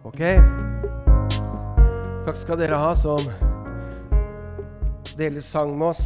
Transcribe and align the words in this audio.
Ok. 0.00 0.20
Takk 2.24 2.36
skal 2.40 2.56
dere 2.56 2.78
ha 2.80 2.94
som 2.96 3.20
deler 5.18 5.44
sang 5.44 5.74
med 5.76 5.90
oss. 5.90 6.04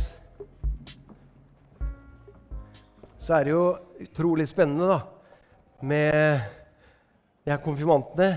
Så 3.22 3.36
er 3.36 3.46
det 3.46 3.52
jo 3.52 3.68
utrolig 4.02 4.48
spennende 4.50 4.88
da, 4.90 4.96
med 5.86 6.42
de 7.46 7.52
her 7.54 7.60
konfirmantene. 7.62 8.32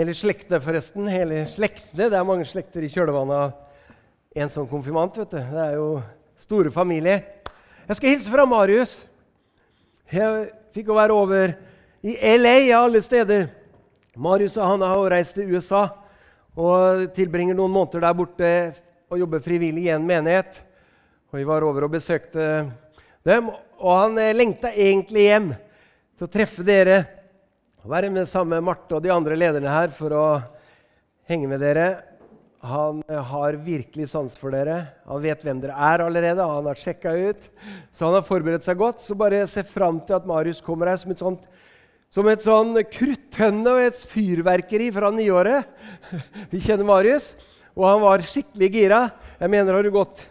Hele 0.00 0.14
slektene, 0.16 0.62
forresten. 0.64 1.04
Hele 1.12 1.42
slektene. 1.50 2.08
Det 2.08 2.16
er 2.16 2.30
mange 2.32 2.48
slekter 2.48 2.80
i 2.80 2.90
kjølvannet 2.92 3.36
av 3.36 4.40
en 4.40 4.54
sånn 4.56 4.70
konfirmant. 4.70 5.20
vet 5.20 5.36
du. 5.36 5.36
Det 5.36 5.66
er 5.66 5.76
jo 5.76 5.90
store 6.40 6.72
familier. 6.72 7.20
Jeg 7.84 8.00
skal 8.00 8.14
hilse 8.14 8.32
fra 8.32 8.48
Marius. 8.48 8.96
Jeg 10.08 10.48
fikk 10.72 10.88
å 10.88 10.98
være 11.02 11.20
over 11.20 11.54
i 12.00 12.16
LA 12.40 12.56
av 12.72 12.88
alle 12.88 13.04
steder. 13.04 13.50
Marius 14.16 14.56
og 14.56 14.64
han 14.64 14.84
har 14.86 15.10
reist 15.12 15.34
til 15.36 15.50
USA 15.52 15.82
og 16.56 17.02
tilbringer 17.16 17.56
noen 17.56 17.74
måneder 17.74 18.06
der 18.06 18.16
borte 18.16 18.52
og 19.12 19.20
jobber 19.20 19.42
frivillig 19.44 19.84
i 19.86 19.92
en 19.92 20.06
menighet. 20.08 20.62
Og 21.28 21.38
Vi 21.38 21.44
var 21.44 21.66
over 21.66 21.84
og 21.84 21.92
besøkte 21.92 22.64
dem, 23.26 23.50
og 23.76 23.92
han 23.92 24.18
eh, 24.22 24.32
lengta 24.32 24.72
egentlig 24.72 25.26
hjem 25.26 25.50
til 26.16 26.24
å 26.24 26.32
treffe 26.32 26.64
dere. 26.64 27.02
og 27.84 27.92
Være 27.92 28.10
med 28.14 28.28
sammen 28.30 28.56
med 28.56 28.64
Marte 28.70 28.96
og 28.96 29.04
de 29.04 29.12
andre 29.12 29.36
lederne 29.36 29.68
her 29.68 29.92
for 29.92 30.16
å 30.16 30.26
henge 31.28 31.50
med 31.50 31.60
dere. 31.60 31.88
Han 32.64 33.02
eh, 33.04 33.20
har 33.20 33.60
virkelig 33.66 34.08
sans 34.14 34.38
for 34.40 34.56
dere. 34.56 34.78
Han 35.04 35.20
vet 35.26 35.44
hvem 35.44 35.60
dere 35.60 35.76
er 35.76 36.06
allerede. 36.06 36.40
Han 36.40 36.70
har 36.70 36.80
sjekka 36.80 37.12
ut. 37.12 37.50
Så 37.92 38.08
han 38.08 38.16
har 38.16 38.24
forberedt 38.24 38.64
seg 38.64 38.80
godt. 38.80 39.04
Så 39.04 39.18
bare 39.18 39.44
se 39.50 39.66
fram 39.66 40.00
til 40.00 40.16
at 40.16 40.26
Marius 40.26 40.64
kommer 40.64 40.88
her 40.88 41.04
som 41.04 41.12
et 41.12 41.20
sånt 41.20 41.44
som 42.12 42.28
et 42.30 42.44
sånn 42.44 42.76
kruttønne 42.92 43.74
og 43.74 43.88
et 43.88 44.06
fyrverkeri 44.08 44.88
fra 44.94 45.10
nyåret. 45.14 45.66
Vi 46.52 46.62
kjenner 46.64 46.86
Marius, 46.88 47.34
og 47.76 47.88
han 47.90 48.00
var 48.04 48.24
skikkelig 48.24 48.70
gira. 48.72 49.02
Jeg 49.40 49.52
mener, 49.52 49.76
har 49.76 49.84
du 49.84 49.92
gått 49.94 50.24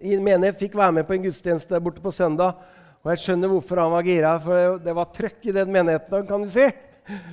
i 0.00 0.14
en 0.16 0.24
menighet, 0.24 0.58
fikk 0.60 0.76
være 0.78 0.98
med 0.98 1.08
på 1.08 1.16
en 1.16 1.26
gudstjeneste 1.26 1.80
borte 1.84 2.02
på 2.04 2.12
søndag. 2.14 2.56
Og 3.04 3.12
jeg 3.12 3.22
skjønner 3.22 3.52
hvorfor 3.52 3.80
han 3.82 3.92
var 3.92 4.06
gira, 4.06 4.32
for 4.42 4.80
det 4.82 4.94
var 4.96 5.12
trøkk 5.14 5.46
i 5.46 5.54
den 5.54 5.70
menigheten. 5.72 6.26
kan 6.26 6.42
du 6.42 6.50
si. 6.50 6.66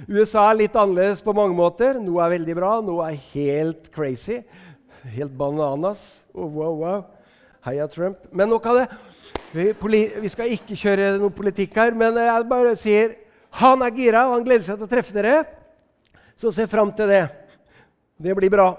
USA 0.05 0.49
er 0.51 0.59
litt 0.59 0.75
annerledes 0.77 1.23
på 1.25 1.33
mange 1.33 1.55
måter. 1.57 1.97
Noe 2.01 2.21
er 2.25 2.35
veldig 2.35 2.55
bra, 2.59 2.75
noe 2.85 3.07
er 3.09 3.17
helt 3.33 3.89
crazy. 3.95 4.43
Helt 5.15 5.33
bananas. 5.37 6.23
Oh, 6.33 6.47
wow, 6.47 6.77
wow. 6.77 7.01
Heia 7.65 7.87
Trump. 7.87 8.19
Men 8.31 8.51
nok 8.51 8.67
av 8.69 8.81
det. 8.81 8.87
Vi, 9.53 9.71
vi 10.21 10.31
skal 10.31 10.53
ikke 10.53 10.77
kjøre 10.77 11.13
noe 11.21 11.33
politikk 11.33 11.75
her, 11.79 11.95
men 11.97 12.17
jeg 12.19 12.47
bare 12.49 12.75
sier 12.79 13.15
han 13.59 13.85
er 13.85 13.93
gira, 13.93 14.25
og 14.27 14.37
han 14.37 14.45
gleder 14.47 14.65
seg 14.65 14.79
til 14.79 14.87
å 14.87 14.91
treffe 14.91 15.13
dere. 15.13 15.43
Så 16.39 16.51
se 16.53 16.65
fram 16.69 16.89
til 16.95 17.11
det. 17.11 17.23
Det 18.17 18.33
blir 18.37 18.49
bra. 18.53 18.71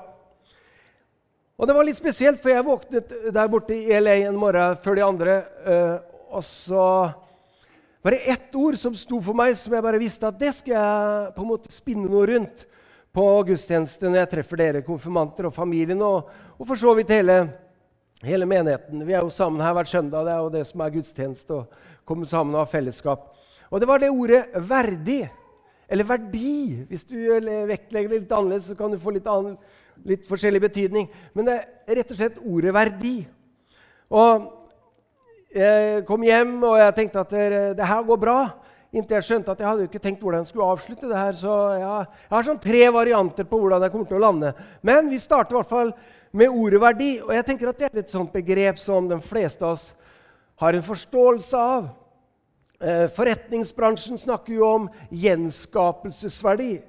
Og 1.55 1.69
Det 1.69 1.75
var 1.77 1.86
litt 1.86 1.98
spesielt, 1.98 2.41
for 2.42 2.50
jeg 2.50 2.67
våknet 2.67 3.12
der 3.34 3.50
borte 3.50 3.77
i 3.77 3.95
LA 3.95 4.25
en 4.27 4.39
morgen 4.39 4.78
før 4.83 4.98
de 4.98 5.05
andre. 5.06 5.36
Eh, 5.62 5.98
og 6.34 6.42
så 6.42 6.86
var 8.02 8.11
det 8.11 8.30
ett 8.34 8.56
ord 8.58 8.77
som 8.77 8.97
sto 8.98 9.20
for 9.22 9.39
meg, 9.39 9.55
som 9.56 9.72
jeg 9.72 9.84
bare 9.86 10.00
visste 10.02 10.27
at 10.28 10.41
det 10.41 10.50
skal 10.56 10.75
jeg 10.75 11.34
på 11.36 11.45
en 11.45 11.50
måte 11.52 11.70
spinne 11.72 12.11
noe 12.11 12.27
rundt 12.28 12.67
på 13.14 13.25
gudstjeneste 13.48 14.11
når 14.11 14.25
jeg 14.25 14.30
treffer 14.33 14.61
dere 14.61 14.83
konfirmanter 14.84 15.47
og 15.47 15.55
familien, 15.55 16.02
og, 16.02 16.27
og 16.58 16.67
for 16.67 16.80
så 16.80 16.97
vidt 16.98 17.14
hele, 17.14 17.39
hele, 18.27 18.48
menigheten. 18.50 19.06
Vi 19.06 19.14
er 19.14 19.22
jo 19.22 19.30
sammen 19.33 19.62
her 19.62 19.77
hver 19.78 19.89
søndag. 19.89 20.27
Det 20.27 20.34
er 20.34 20.42
jo 20.42 20.52
det 20.56 20.64
som 20.67 20.83
er 20.83 20.97
gudstjeneste, 20.97 21.61
å 21.62 22.02
komme 22.05 22.27
sammen 22.27 22.58
og 22.58 22.64
ha 22.64 22.72
fellesskap. 22.75 23.30
Og 23.75 23.80
det 23.83 23.89
var 23.91 23.98
det 23.98 24.11
ordet 24.11 24.44
'verdig', 24.55 25.30
eller 25.89 26.05
'verdi'. 26.05 26.86
Hvis 26.86 27.05
du 27.05 27.17
vektlegger 27.67 28.08
det 28.11 28.20
litt 28.20 28.33
annerledes, 28.33 28.69
så 28.70 28.75
kan 28.78 28.92
du 28.92 28.98
få 28.98 29.11
litt, 29.11 29.27
annen, 29.27 29.56
litt 30.06 30.28
forskjellig 30.28 30.61
betydning. 30.62 31.08
Men 31.34 31.48
det 31.48 31.56
er 31.58 31.97
rett 31.98 32.12
og 32.12 32.17
slett 32.17 32.39
ordet 32.39 32.74
'verdi'. 32.74 33.24
Og 34.11 34.46
jeg 35.55 36.05
kom 36.07 36.23
hjem, 36.23 36.62
og 36.62 36.79
jeg 36.79 36.95
tenkte 36.95 37.20
at 37.20 37.30
det, 37.30 37.77
det 37.77 37.86
her 37.86 38.02
går 38.02 38.17
bra. 38.23 38.39
Inntil 38.95 39.17
jeg 39.18 39.27
skjønte 39.27 39.51
at 39.51 39.58
jeg 39.58 39.68
hadde 39.68 39.89
ikke 39.89 39.98
tenkt 39.98 40.23
hvordan 40.23 40.45
jeg 40.45 40.52
skulle 40.52 40.70
avslutte 40.70 41.11
det 41.11 41.18
her. 41.18 41.33
Så 41.33 41.56
jeg, 41.74 42.06
jeg 42.30 42.36
har 42.36 42.46
sånn 42.46 42.62
tre 42.62 42.85
varianter 42.95 43.45
på 43.45 43.58
hvordan 43.58 43.83
jeg 43.83 43.91
kommer 43.91 44.06
til 44.06 44.20
å 44.20 44.23
lande. 44.23 44.55
Men 44.86 45.11
vi 45.11 45.18
starter 45.18 45.56
i 45.56 45.58
hvert 45.58 45.73
fall 45.74 45.92
med 46.30 46.46
ordet 46.46 46.79
'verdi'. 46.79 47.27
Og 47.27 47.35
jeg 47.35 47.46
tenker 47.51 47.74
at 47.74 47.79
det 47.83 47.91
er 47.91 47.98
et 48.05 48.17
sånt 48.17 48.30
begrep 48.30 48.79
som 48.79 49.11
de 49.11 49.18
fleste 49.18 49.67
av 49.67 49.74
oss 49.74 49.91
har 50.62 50.79
en 50.79 50.91
forståelse 50.95 51.58
av. 51.58 51.91
Eh, 52.83 53.07
forretningsbransjen 53.14 54.18
snakker 54.18 54.57
jo 54.57 54.67
om 54.67 54.89
gjenskapelsesverdi. 55.14 56.83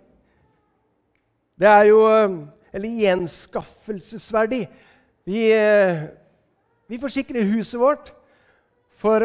Det 1.55 1.69
er 1.69 1.89
jo 1.91 2.01
eh, 2.09 2.37
Eller 2.75 2.91
gjenskaffelsesverdi. 2.91 4.65
Vi, 5.23 5.43
eh, 5.55 6.01
vi 6.91 6.97
forsikrer 6.99 7.47
huset 7.47 7.79
vårt. 7.79 8.09
For 8.99 9.23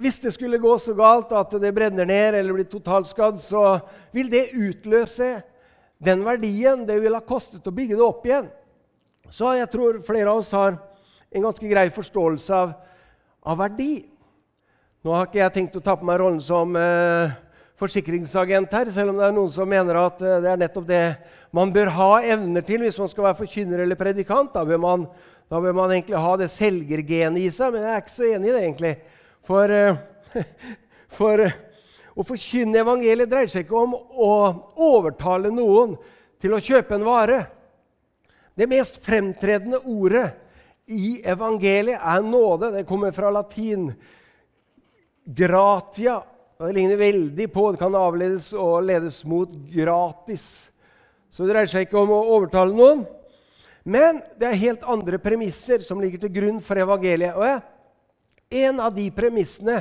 hvis 0.00 0.18
det 0.18 0.32
skulle 0.34 0.58
gå 0.58 0.72
så 0.78 0.94
galt 0.98 1.30
at 1.36 1.54
det 1.62 1.70
brenner 1.76 2.08
ned 2.08 2.34
eller 2.34 2.56
blir 2.56 2.66
totalskadd, 2.66 3.38
så 3.38 3.78
vil 4.10 4.30
det 4.32 4.56
utløse 4.56 5.42
den 6.02 6.24
verdien 6.24 6.82
det 6.88 6.96
vil 7.02 7.14
ha 7.14 7.22
kostet 7.22 7.68
å 7.68 7.74
bygge 7.76 7.98
det 8.00 8.06
opp 8.06 8.26
igjen. 8.26 8.48
Så 9.30 9.54
jeg 9.54 9.70
tror 9.70 10.00
flere 10.02 10.32
av 10.32 10.42
oss 10.42 10.50
har 10.56 10.80
en 11.30 11.44
ganske 11.46 11.68
grei 11.70 11.86
forståelse 11.94 12.56
av, 12.56 12.72
av 13.46 13.60
verdi. 13.60 14.09
Nå 15.00 15.14
har 15.16 15.30
ikke 15.30 15.38
jeg 15.40 15.52
tenkt 15.54 15.76
å 15.78 15.80
ta 15.80 15.94
på 15.96 16.04
meg 16.04 16.18
rollen 16.20 16.42
som 16.44 16.74
eh, 16.76 17.30
forsikringsagent 17.80 18.74
her, 18.76 18.90
selv 18.92 19.14
om 19.14 19.20
det 19.20 19.30
er 19.30 19.32
noen 19.32 19.52
som 19.54 19.70
mener 19.72 19.96
at 19.96 20.18
eh, 20.20 20.42
det 20.44 20.50
er 20.52 20.60
nettopp 20.60 20.84
det 20.90 21.04
man 21.56 21.72
bør 21.72 21.88
ha 21.96 22.08
evner 22.34 22.66
til 22.68 22.84
hvis 22.84 22.98
man 23.00 23.08
skal 23.08 23.30
være 23.30 23.38
forkynner 23.38 23.80
eller 23.86 23.96
predikant. 23.96 24.52
Da 24.52 24.60
bør 24.68 24.82
man, 24.82 25.06
da 25.48 25.62
bør 25.64 25.78
man 25.78 25.94
egentlig 25.94 26.20
ha 26.20 26.34
det 26.36 26.50
selgergenet 26.52 27.40
i 27.40 27.48
seg, 27.48 27.72
men 27.72 27.88
jeg 27.88 27.94
er 27.94 28.04
ikke 28.04 28.16
så 28.18 28.28
enig 28.28 28.50
i 28.50 28.52
det, 28.52 28.60
egentlig. 28.66 28.92
For, 29.48 29.74
eh, 29.78 30.36
for 31.22 31.46
eh, 31.46 31.56
å 32.12 32.28
forkynne 32.34 32.84
evangeliet 32.84 33.32
dreier 33.32 33.56
seg 33.56 33.64
ikke 33.64 33.80
om 33.80 33.96
å 33.96 34.30
overtale 34.90 35.48
noen 35.48 35.96
til 36.44 36.52
å 36.52 36.60
kjøpe 36.60 37.00
en 37.00 37.08
vare. 37.08 37.42
Det 38.52 38.68
mest 38.68 39.00
fremtredende 39.00 39.80
ordet 39.80 40.28
i 40.92 41.22
evangeliet 41.24 42.04
er 42.04 42.20
nåde. 42.20 42.74
Det 42.76 42.88
kommer 42.92 43.16
fra 43.16 43.32
latin 43.32 43.94
Gratia. 45.24 46.20
Det 46.60 46.72
ligner 46.76 46.96
veldig 47.00 47.46
på, 47.52 47.70
det 47.72 47.80
kan 47.80 47.94
avledes 47.96 48.50
og 48.52 48.84
ledes 48.84 49.22
mot 49.24 49.52
gratis. 49.72 50.68
Så 51.32 51.46
det 51.46 51.54
dreier 51.54 51.70
seg 51.70 51.86
ikke 51.86 52.02
om 52.02 52.12
å 52.12 52.24
overtale 52.36 52.76
noen. 52.76 53.06
Men 53.82 54.20
det 54.36 54.48
er 54.48 54.60
helt 54.66 54.84
andre 54.84 55.18
premisser 55.22 55.80
som 55.86 56.02
ligger 56.02 56.20
til 56.20 56.34
grunn 56.34 56.58
for 56.64 56.80
evangeliet. 56.80 57.36
Og 57.36 58.50
En 58.50 58.80
av 58.82 58.92
de 58.92 59.06
premissene 59.14 59.78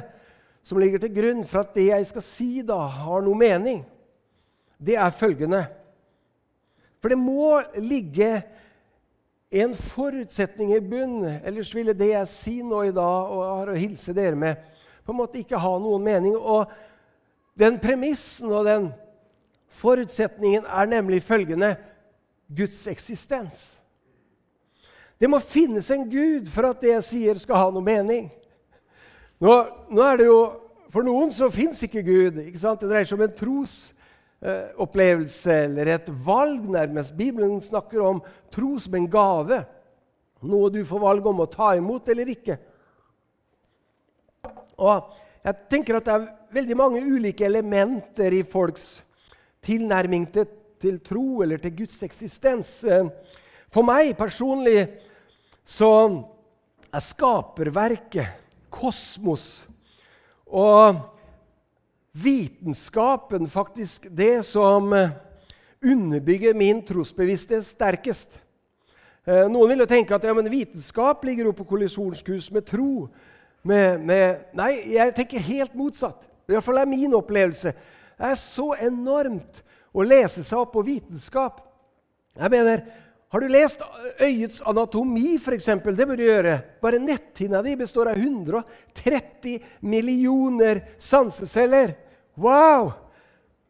som 0.63 0.79
ligger 0.79 1.01
til 1.01 1.13
grunn 1.15 1.43
for 1.47 1.63
at 1.63 1.73
det 1.73 1.87
jeg 1.89 2.07
skal 2.11 2.23
si, 2.23 2.49
da 2.61 2.77
har 2.77 3.23
noe 3.25 3.37
mening, 3.37 3.81
det 4.79 4.95
er 4.95 5.11
følgende 5.11 5.65
For 7.01 7.11
det 7.11 7.17
må 7.19 7.57
ligge 7.81 8.43
en 9.49 9.73
forutsetning 9.73 10.75
i 10.75 10.81
bunn, 10.83 11.23
ellers 11.25 11.71
ville 11.73 11.95
det 11.97 12.11
jeg 12.11 12.29
sier 12.29 12.67
nå 12.67 12.83
i 12.85 12.93
dag 12.93 13.31
og 13.33 13.41
har 13.47 13.71
å 13.71 13.79
hilse 13.79 14.13
dere 14.13 14.37
med, 14.37 14.59
på 15.09 15.15
en 15.15 15.23
måte 15.23 15.41
ikke 15.41 15.57
ha 15.57 15.73
noen 15.81 16.05
mening. 16.05 16.37
Og 16.37 16.69
den 17.57 17.81
premissen 17.81 18.53
og 18.53 18.69
den 18.69 18.91
forutsetningen 19.79 20.69
er 20.69 20.85
nemlig 20.85 21.23
følgende 21.25 21.73
Guds 22.45 22.85
eksistens. 22.87 23.79
Det 25.19 25.29
må 25.29 25.39
finnes 25.43 25.91
en 25.91 26.09
Gud 26.09 26.47
for 26.53 26.69
at 26.69 26.81
det 26.81 26.91
jeg 26.93 27.03
sier, 27.09 27.35
skal 27.41 27.55
ha 27.59 27.69
noe 27.73 27.83
mening. 27.83 28.29
Nå, 29.41 29.67
nå 29.91 30.01
er 30.05 30.17
det 30.21 30.27
jo, 30.29 30.41
For 30.89 31.05
noen 31.05 31.29
så 31.29 31.53
fins 31.53 31.83
ikke 31.85 32.01
Gud. 32.01 32.41
Ikke 32.41 32.57
sant? 32.57 32.81
Det 32.81 32.89
dreier 32.89 33.05
seg 33.05 33.13
om 33.19 33.27
en 33.27 33.35
trosopplevelse 33.37 35.51
eh, 35.53 35.67
eller 35.67 35.85
et 35.93 36.09
valg, 36.25 36.65
nærmest. 36.65 37.13
Bibelen 37.13 37.61
snakker 37.61 38.01
om 38.01 38.25
tro 38.49 38.73
som 38.81 38.97
en 38.97 39.05
gave. 39.05 39.69
Noe 40.41 40.73
du 40.73 40.81
får 40.89 41.03
valg 41.03 41.21
om 41.29 41.43
å 41.43 41.45
ta 41.45 41.77
imot 41.77 42.09
eller 42.09 42.25
ikke. 42.33 42.57
Og 44.79 45.11
jeg 45.43 45.55
tenker 45.71 45.99
at 45.99 46.07
det 46.07 46.15
er 46.15 46.27
veldig 46.55 46.77
mange 46.79 47.03
ulike 47.03 47.45
elementer 47.47 48.33
i 48.39 48.43
folks 48.47 49.03
tilnærming 49.65 50.27
til, 50.33 50.47
til 50.79 50.99
tro 51.03 51.41
eller 51.43 51.59
til 51.61 51.75
Guds 51.81 52.01
eksistens. 52.07 52.79
For 53.69 53.85
meg 53.85 54.15
personlig 54.17 54.87
så 55.67 55.91
er 56.89 57.03
skaperverket, 57.05 58.37
kosmos 58.69 59.65
og 60.49 60.97
vitenskapen 62.17 63.47
faktisk 63.49 64.07
det 64.09 64.45
som 64.45 64.93
underbygger 65.79 66.57
min 66.57 66.81
trosbevissthet 66.85 67.65
sterkest. 67.65 68.39
Eh, 69.29 69.45
noen 69.51 69.71
vil 69.71 69.83
jo 69.83 69.89
tenke 69.89 70.15
at 70.15 70.25
ja, 70.25 70.33
vitenskap 70.33 71.23
ligger 71.27 71.49
jo 71.49 71.55
på 71.55 71.67
kollisjonskurs 71.69 72.49
med 72.55 72.65
tro 72.67 73.07
med, 73.63 73.99
med 74.05 74.55
Nei, 74.57 74.71
jeg 74.95 75.15
tenker 75.17 75.43
helt 75.43 75.75
motsatt. 75.77 76.21
I 76.49 76.55
hvert 76.55 76.65
fall 76.65 76.79
er 76.81 76.89
min 76.89 77.13
opplevelse. 77.17 77.73
Det 78.19 78.31
er 78.31 78.39
så 78.39 78.71
enormt 78.81 79.61
å 79.95 80.05
lese 80.05 80.43
seg 80.45 80.61
opp 80.61 80.73
på 80.75 80.85
vitenskap. 80.87 81.61
Jeg 82.39 82.51
mener, 82.53 82.83
Har 83.29 83.43
du 83.43 83.47
lest 83.47 83.83
øyets 84.17 84.61
anatomi, 84.65 85.35
f.eks.? 85.37 85.67
Det 85.85 86.07
bør 86.07 86.17
du 86.17 86.23
gjøre. 86.23 86.55
Bare 86.81 86.97
netthinna 86.97 87.61
di 87.61 87.75
består 87.77 88.09
av 88.09 88.17
130 88.17 89.59
millioner 89.85 90.81
sanseceller. 90.97 91.93
Wow! 92.33 92.89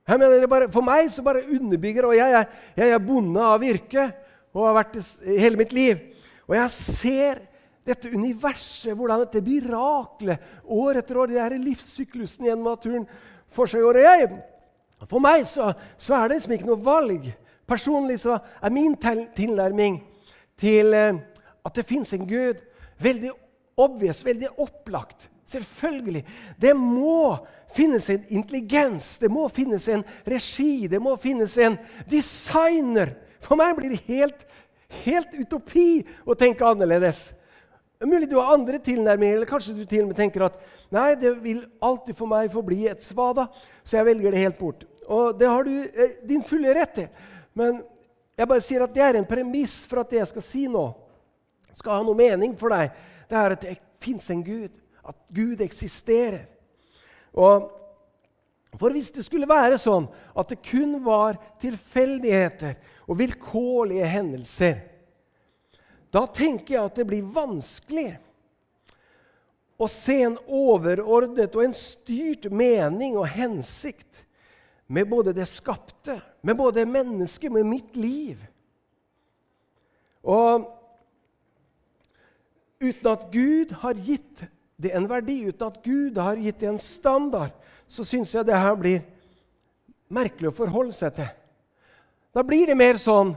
Jeg 0.07 0.21
mener, 0.21 0.47
bare, 0.47 0.69
for 0.71 0.81
meg 0.81 1.12
så 1.12 1.21
bare 1.25 1.44
underbygger 1.44 2.07
og 2.07 2.15
jeg 2.15 2.38
er, 2.39 2.47
jeg 2.80 2.94
er 2.95 3.03
bonde 3.03 3.44
av 3.45 3.65
yrke 3.68 4.07
og 4.56 4.63
har 4.63 4.77
vært 4.80 4.95
det 4.95 5.35
hele 5.44 5.59
mitt 5.59 5.75
liv. 5.75 6.00
Og 6.47 6.56
jeg 6.56 6.71
ser 6.74 7.44
dette 7.89 8.12
universet, 8.13 8.94
hvordan 8.97 9.25
dette 9.25 9.44
miraklet 9.45 10.63
år 10.69 11.01
etter 11.01 11.19
år, 11.19 11.33
det 11.33 11.41
er 11.44 11.57
livssyklusen 11.59 12.47
gjennom 12.47 12.71
naturen 12.71 13.07
for 13.53 13.69
seg. 13.69 13.83
Og 13.86 14.00
jeg, 14.00 14.30
for 15.06 15.24
meg 15.24 15.45
så, 15.50 15.71
så 15.97 16.18
er 16.18 16.27
det 16.27 16.39
liksom 16.39 16.56
ikke 16.57 16.69
noe 16.69 16.83
valg. 16.86 17.30
Personlig 17.69 18.19
så 18.24 18.39
er 18.62 18.74
min 18.74 18.95
tilnærming 18.97 20.00
til 20.59 20.95
eh, 20.97 21.19
at 21.65 21.75
det 21.75 21.86
fins 21.88 22.13
en 22.15 22.27
Gud, 22.27 22.62
veldig 23.00 23.31
obvious, 23.80 24.24
veldig 24.25 24.50
opplagt. 24.57 25.30
Selvfølgelig. 25.50 26.24
Det 26.62 26.75
må 26.77 27.38
finnes 27.74 28.09
en 28.09 28.25
intelligens, 28.30 29.18
det 29.18 29.30
må 29.31 29.47
finnes 29.53 29.88
en 29.89 30.03
regi, 30.27 30.88
det 30.88 31.01
må 31.01 31.15
finnes 31.21 31.56
en 31.57 31.77
designer. 32.09 33.15
For 33.42 33.57
meg 33.57 33.75
blir 33.77 33.94
det 33.94 34.03
helt, 34.09 34.45
helt 35.06 35.33
utopi 35.38 36.03
å 36.25 36.38
tenke 36.38 36.65
annerledes. 36.65 37.30
Det 38.00 38.06
er 38.07 38.13
mulig 38.13 38.30
du 38.31 38.38
har 38.40 38.54
andre 38.56 38.78
tilnærminger, 38.80 39.36
eller 39.36 39.48
kanskje 39.50 39.74
du 39.75 39.81
til 39.84 40.06
og 40.06 40.13
med 40.13 40.16
tenker 40.16 40.46
at 40.46 40.54
nei, 40.88 41.18
det 41.19 41.34
vil 41.44 41.66
alltid 41.84 42.16
for 42.16 42.31
meg 42.31 42.48
forbli 42.54 42.86
et 42.88 43.01
svada, 43.04 43.50
så 43.84 43.98
jeg 43.98 44.07
velger 44.07 44.31
det 44.31 44.44
helt 44.46 44.56
bort. 44.56 44.86
Og 45.04 45.34
det 45.36 45.50
har 45.51 45.66
du 45.68 45.74
eh, 45.84 46.13
din 46.30 46.46
fulle 46.48 46.72
rett 46.78 46.94
til. 46.96 47.10
Men 47.60 47.81
jeg 48.40 48.48
bare 48.48 48.63
sier 48.63 48.86
at 48.86 48.94
det 48.96 49.04
er 49.04 49.19
en 49.19 49.28
premiss 49.28 49.81
for 49.84 50.00
at 50.00 50.13
det 50.13 50.22
jeg 50.22 50.30
skal 50.30 50.46
si 50.48 50.62
nå, 50.72 50.86
skal 51.75 51.98
ha 51.98 52.06
noe 52.07 52.16
mening 52.16 52.54
for 52.62 52.72
deg. 52.72 52.96
Det 53.28 53.36
er 53.42 53.56
at 53.57 53.66
det 53.68 53.75
fins 54.00 54.31
en 54.31 54.45
Gud. 54.48 54.72
At 55.04 55.18
Gud 55.36 55.60
eksisterer. 55.66 56.45
Og 57.36 57.68
for 58.80 58.95
hvis 58.95 59.12
det 59.12 59.25
skulle 59.28 59.50
være 59.50 59.75
sånn 59.81 60.07
at 60.40 60.56
det 60.56 60.62
kun 60.63 61.02
var 61.04 61.36
tilfeldigheter 61.60 62.80
og 63.10 63.19
vilkårlige 63.19 64.07
hendelser, 64.07 64.80
da 66.13 66.25
tenker 66.25 66.75
jeg 66.75 66.89
at 66.89 66.97
det 66.97 67.06
blir 67.09 67.27
vanskelig 67.35 68.17
å 69.79 69.88
se 69.88 70.17
en 70.25 70.38
overordnet 70.45 71.53
og 71.56 71.67
en 71.67 71.75
styrt 71.77 72.50
mening 72.51 73.15
og 73.15 73.29
hensikt 73.31 74.25
med 74.89 75.07
både 75.07 75.35
det 75.38 75.45
skapte, 75.47 76.17
med 76.41 76.57
både 76.57 76.88
mennesket, 76.89 77.51
med 77.53 77.67
mitt 77.69 77.95
liv. 77.95 78.41
Og 80.25 80.65
uten 82.81 83.11
at 83.11 83.27
Gud 83.31 83.75
har 83.83 84.01
gitt 84.01 84.47
det 84.81 84.95
en 84.97 85.07
verdi, 85.11 85.44
uten 85.47 85.67
at 85.69 85.77
Gud 85.85 86.17
har 86.17 86.41
gitt 86.41 86.59
det 86.59 86.71
en 86.71 86.81
standard, 86.81 87.53
så 87.88 88.03
syns 88.07 88.33
jeg 88.33 88.47
det 88.50 88.57
her 88.57 88.75
blir 88.79 89.06
merkelig 90.09 90.50
å 90.50 90.57
forholde 90.57 90.95
seg 90.97 91.13
til. 91.19 91.29
Da 92.33 92.44
blir 92.45 92.69
det 92.69 92.77
mer 92.77 92.97
sånn 93.01 93.35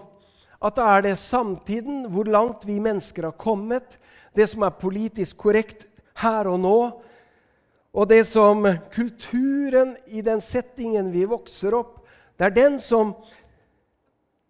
at 0.62 0.76
da 0.78 0.88
er 0.96 1.06
det 1.08 1.16
samtiden, 1.18 2.04
hvor 2.12 2.28
langt 2.30 2.66
vi 2.68 2.78
mennesker 2.82 3.26
har 3.28 3.38
kommet, 3.38 3.98
det 4.34 4.46
som 4.50 4.62
er 4.62 4.78
politisk 4.78 5.36
korrekt 5.42 5.86
her 6.22 6.48
og 6.48 6.60
nå, 6.62 6.76
og 7.92 8.08
det 8.08 8.22
som 8.30 8.64
kulturen 8.94 9.96
i 10.06 10.22
den 10.24 10.40
settingen 10.40 11.10
vi 11.12 11.26
vokser 11.28 11.74
opp, 11.76 11.98
det 12.38 12.48
er 12.48 12.54
den 12.56 12.78
som 12.80 13.12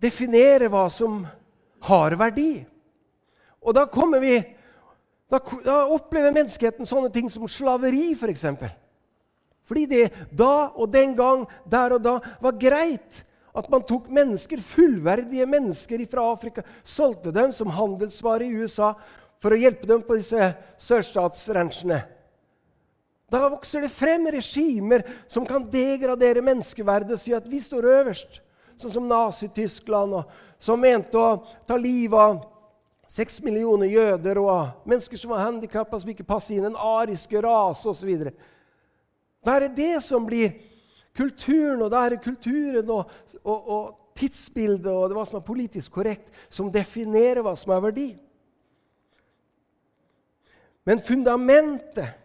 definerer 0.02 0.70
hva 0.70 0.84
som 0.92 1.24
har 1.88 2.14
verdi. 2.18 2.62
Og 3.62 3.74
da 3.74 3.86
kommer 3.90 4.22
vi 4.22 4.40
Da, 5.32 5.38
da 5.64 5.86
opplever 5.88 6.28
menneskeheten 6.28 6.84
sånne 6.84 7.08
ting 7.08 7.30
som 7.32 7.46
slaveri, 7.48 8.10
f.eks. 8.12 8.42
For. 8.60 8.72
Fordi 9.64 9.86
det 9.88 10.02
da 10.28 10.68
og 10.76 10.90
den 10.92 11.14
gang, 11.16 11.46
der 11.64 11.94
og 11.96 12.02
da, 12.04 12.18
var 12.36 12.58
greit 12.60 13.22
at 13.52 13.68
man 13.68 13.82
tok 13.84 14.08
mennesker, 14.08 14.60
fullverdige 14.64 15.46
mennesker 15.46 16.06
fra 16.10 16.24
Afrika, 16.32 16.62
solgte 16.84 17.32
dem 17.34 17.52
som 17.52 17.72
handelsvare 17.72 18.46
i 18.46 18.54
USA 18.56 18.94
for 19.42 19.52
å 19.52 19.58
hjelpe 19.60 19.88
dem 19.88 20.04
på 20.06 20.16
disse 20.16 20.52
sørstatsranchene. 20.80 22.00
Da 23.32 23.48
vokser 23.48 23.84
det 23.84 23.92
frem 23.92 24.26
regimer 24.32 25.04
som 25.30 25.44
kan 25.48 25.64
degradere 25.72 26.44
menneskeverdet 26.44 27.16
og 27.16 27.20
si 27.20 27.32
at 27.36 27.48
vi 27.48 27.60
står 27.64 27.88
øverst. 27.88 28.40
Sånn 28.80 28.92
som 28.92 29.08
Nazi-Tyskland, 29.08 30.18
som 30.60 30.80
mente 30.80 31.20
å 31.20 31.40
ta 31.68 31.76
livet 31.80 32.18
av 32.18 32.40
seks 33.12 33.40
millioner 33.44 33.90
jøder 33.92 34.40
og 34.40 34.88
mennesker 34.88 35.20
som 35.20 35.34
var 35.34 35.44
handikappa, 35.44 36.00
som 36.00 36.12
ikke 36.12 36.28
passer 36.28 36.56
inn, 36.56 36.70
en 36.70 36.78
ariske 36.78 37.40
rase 37.44 37.88
osv. 37.88 38.30
Da 39.44 39.56
er 39.56 39.66
det 39.66 39.76
det 39.76 40.04
som 40.04 40.24
blir 40.24 40.54
kulturen, 41.16 41.82
og 41.82 41.90
der 41.90 42.14
er 42.16 42.22
kulturen 42.24 42.90
og, 42.90 43.10
og, 43.44 43.68
og 43.68 44.14
tidsbildet 44.16 44.90
og 44.92 45.08
det 45.08 45.16
hva 45.16 45.24
som 45.28 45.38
er 45.40 45.46
politisk 45.46 45.92
korrekt, 45.92 46.28
som 46.50 46.72
definerer 46.72 47.42
hva 47.44 47.54
som 47.58 47.74
er 47.74 47.84
verdi. 47.84 48.08
Men 50.88 51.02
fundamentet 51.02 52.18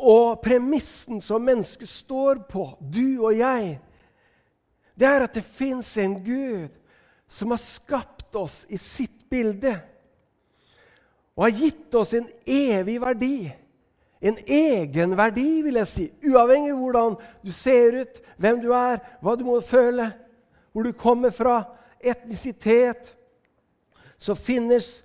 og 0.00 0.40
premissen 0.40 1.20
som 1.20 1.44
mennesket 1.44 1.88
står 1.90 2.44
på, 2.48 2.70
du 2.80 3.20
og 3.26 3.36
jeg, 3.36 3.74
det 4.96 5.08
er 5.08 5.24
at 5.24 5.34
det 5.36 5.44
fins 5.44 5.90
en 6.00 6.18
Gud 6.24 6.70
som 7.30 7.52
har 7.52 7.60
skapt 7.62 8.34
oss 8.36 8.62
i 8.68 8.78
sitt 8.80 9.28
bilde. 9.30 9.72
Og 11.36 11.46
har 11.46 11.56
gitt 11.56 11.94
oss 11.96 12.12
en 12.16 12.26
evig 12.44 12.98
verdi. 13.00 13.36
En 14.20 14.36
egen 14.44 15.16
verdi, 15.16 15.62
vil 15.64 15.80
jeg 15.80 15.88
si. 15.88 16.06
Uavhengig 16.28 16.74
av 16.74 16.80
hvordan 16.82 17.14
du 17.44 17.52
ser 17.56 18.02
ut, 18.02 18.20
hvem 18.36 18.60
du 18.60 18.68
er, 18.76 19.00
hva 19.24 19.36
du 19.36 19.46
må 19.46 19.56
føle, 19.64 20.10
hvor 20.72 20.84
du 20.84 20.92
kommer 20.96 21.32
fra, 21.34 21.62
etnisitet, 22.00 23.14
så 24.20 24.36
finnes 24.36 25.00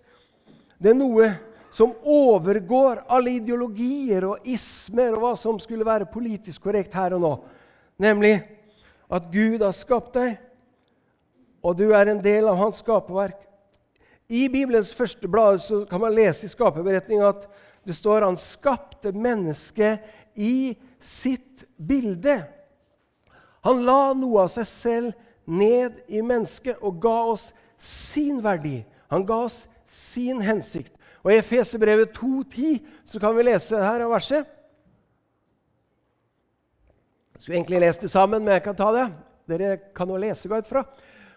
det 0.79 0.93
noe 0.95 1.29
som 1.75 1.91
overgår 2.07 3.01
alle 3.11 3.33
ideologier 3.35 4.23
og 4.29 4.45
ismer 4.47 5.15
og 5.15 5.23
hva 5.23 5.31
som 5.39 5.57
skulle 5.59 5.87
være 5.87 6.07
politisk 6.07 6.63
korrekt 6.63 6.95
her 6.95 7.17
og 7.17 7.23
nå. 7.23 7.33
Nemlig 7.99 8.37
at 9.11 9.27
Gud 9.31 9.63
har 9.63 9.75
skapt 9.75 10.15
deg, 10.15 10.37
og 11.63 11.75
du 11.79 11.89
er 11.95 12.11
en 12.11 12.21
del 12.23 12.47
av 12.47 12.59
hans 12.59 12.79
skaperverk. 12.83 13.41
I 14.31 14.47
Bibelens 14.49 14.93
første 14.95 15.27
blad 15.29 15.59
kan 15.89 16.01
man 16.01 16.15
lese 16.15 16.47
i 16.47 16.51
skaperberetninga 16.51 17.27
at 17.33 17.43
det 17.85 17.93
står 17.93 18.25
han 18.25 18.37
skapte 18.41 19.13
mennesket 19.13 20.03
i 20.35 20.75
sitt 20.99 21.63
bilde. 21.77 22.39
Han 23.65 23.83
la 23.85 24.13
noe 24.17 24.45
av 24.45 24.51
seg 24.53 24.67
selv 24.69 25.13
ned 25.45 26.01
i 26.09 26.21
mennesket 26.25 26.81
og 26.81 26.99
ga 27.01 27.17
oss 27.35 27.51
sin 27.81 28.41
verdi. 28.43 28.79
Han 29.13 29.25
ga 29.25 29.43
oss 29.45 29.63
sin 29.89 30.41
hensikt. 30.43 30.93
Og 31.25 31.33
I 31.33 31.39
Efeserbrevet 31.39 32.13
2,10 32.17 32.81
så 33.09 33.21
kan 33.21 33.33
vi 33.37 33.47
lese 33.47 33.79
her 33.81 34.03
av 34.05 34.13
verset. 34.13 34.45
Jeg 37.35 37.41
skulle 37.41 37.57
egentlig 37.59 37.81
lest 37.81 38.05
det 38.05 38.11
sammen, 38.13 38.45
men 38.45 38.57
jeg 38.57 38.65
kan 38.65 38.77
ta 38.77 38.91
det. 38.93 39.07
Dere 39.49 39.77
kan 39.97 40.09
jo 40.09 40.21
lese 40.21 40.49
godt 40.49 40.69
fra. 40.69 40.85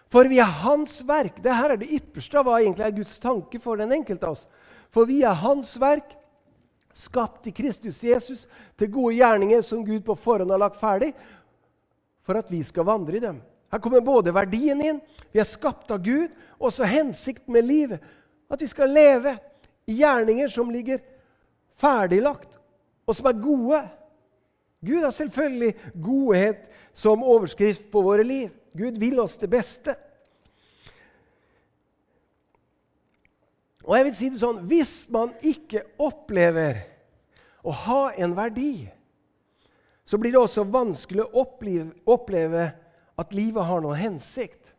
For 0.09 0.29
vi 0.29 0.39
er 0.41 0.53
Hans 0.63 1.01
verk. 1.05 1.37
Det 1.43 1.53
her 1.53 1.73
er 1.73 1.81
det 1.81 1.91
ypperste 1.97 2.39
av 2.39 2.47
hva 2.47 2.59
egentlig 2.61 2.85
er 2.87 2.95
Guds 2.97 3.17
tanke 3.21 3.61
for 3.61 3.77
den 3.81 3.93
enkelte 3.93 4.25
av 4.25 4.37
oss. 4.37 4.47
For 4.93 5.09
vi 5.09 5.21
er 5.25 5.37
Hans 5.37 5.75
verk, 5.81 6.15
skapt 6.93 7.47
i 7.47 7.53
Kristus 7.55 8.03
Jesus, 8.03 8.47
til 8.77 8.91
gode 8.91 9.15
gjerninger 9.19 9.61
som 9.65 9.85
Gud 9.85 10.01
på 10.05 10.15
forhånd 10.17 10.51
har 10.51 10.61
lagt 10.61 10.79
ferdig, 10.79 11.13
for 12.25 12.39
at 12.39 12.51
vi 12.51 12.61
skal 12.63 12.87
vandre 12.87 13.17
i 13.17 13.23
dem. 13.23 13.39
Her 13.69 13.81
kommer 13.81 14.01
både 14.01 14.33
verdien 14.33 14.81
inn, 14.81 15.01
vi 15.31 15.41
er 15.41 15.47
skapt 15.47 15.91
av 15.93 16.01
Gud, 16.03 16.31
og 16.57 16.71
også 16.71 16.89
hensikten 16.89 17.53
med 17.53 17.67
livet. 17.67 18.01
At 18.49 18.61
vi 18.61 18.69
skal 18.69 18.89
leve 18.93 19.35
i 19.89 19.99
gjerninger 20.01 20.49
som 20.49 20.71
ligger 20.73 21.01
ferdiglagt, 21.79 22.57
og 23.05 23.17
som 23.17 23.29
er 23.29 23.41
gode. 23.41 23.81
Gud 24.85 25.03
har 25.03 25.13
selvfølgelig 25.13 25.75
godhet 26.01 26.65
som 26.93 27.23
overskrift 27.23 27.89
på 27.91 28.01
våre 28.05 28.25
liv. 28.25 28.49
Gud 28.73 28.97
vil 29.01 29.19
oss 29.21 29.37
det 29.37 29.49
beste. 29.51 29.95
Og 33.89 33.97
jeg 33.97 34.05
vil 34.05 34.15
si 34.15 34.29
det 34.29 34.41
sånn 34.43 34.61
Hvis 34.69 34.93
man 35.11 35.33
ikke 35.41 35.81
opplever 35.97 36.83
å 37.65 37.73
ha 37.73 38.01
en 38.15 38.35
verdi, 38.37 38.87
så 40.07 40.17
blir 40.17 40.31
det 40.33 40.39
også 40.39 40.63
vanskelig 40.69 41.25
å 41.25 41.41
oppleve, 41.41 41.89
oppleve 42.07 42.69
at 43.19 43.33
livet 43.35 43.67
har 43.67 43.81
noen 43.83 43.99
hensikt 43.99 44.71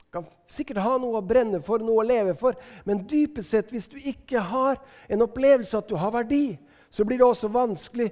Du 0.00 0.08
kan 0.16 0.26
sikkert 0.50 0.80
ha 0.82 0.96
noe 0.98 1.20
å 1.20 1.24
brenne 1.24 1.60
for, 1.64 1.84
noe 1.84 2.02
å 2.02 2.08
leve 2.08 2.34
for, 2.40 2.56
men 2.88 3.04
dypest 3.08 3.52
sett, 3.52 3.72
hvis 3.72 3.90
du 3.92 3.98
ikke 4.00 4.40
har 4.50 4.80
en 5.06 5.24
opplevelse 5.28 5.76
at 5.78 5.88
du 5.88 5.98
har 6.00 6.14
verdi, 6.14 6.56
så 6.90 7.04
blir 7.04 7.20
det 7.20 7.28
også 7.28 7.52
vanskelig 7.52 8.08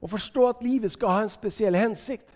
å 0.00 0.08
forstå 0.08 0.46
at 0.46 0.62
livet 0.64 0.94
skal 0.94 1.16
ha 1.16 1.24
en 1.24 1.32
spesiell 1.32 1.74
hensikt. 1.74 2.30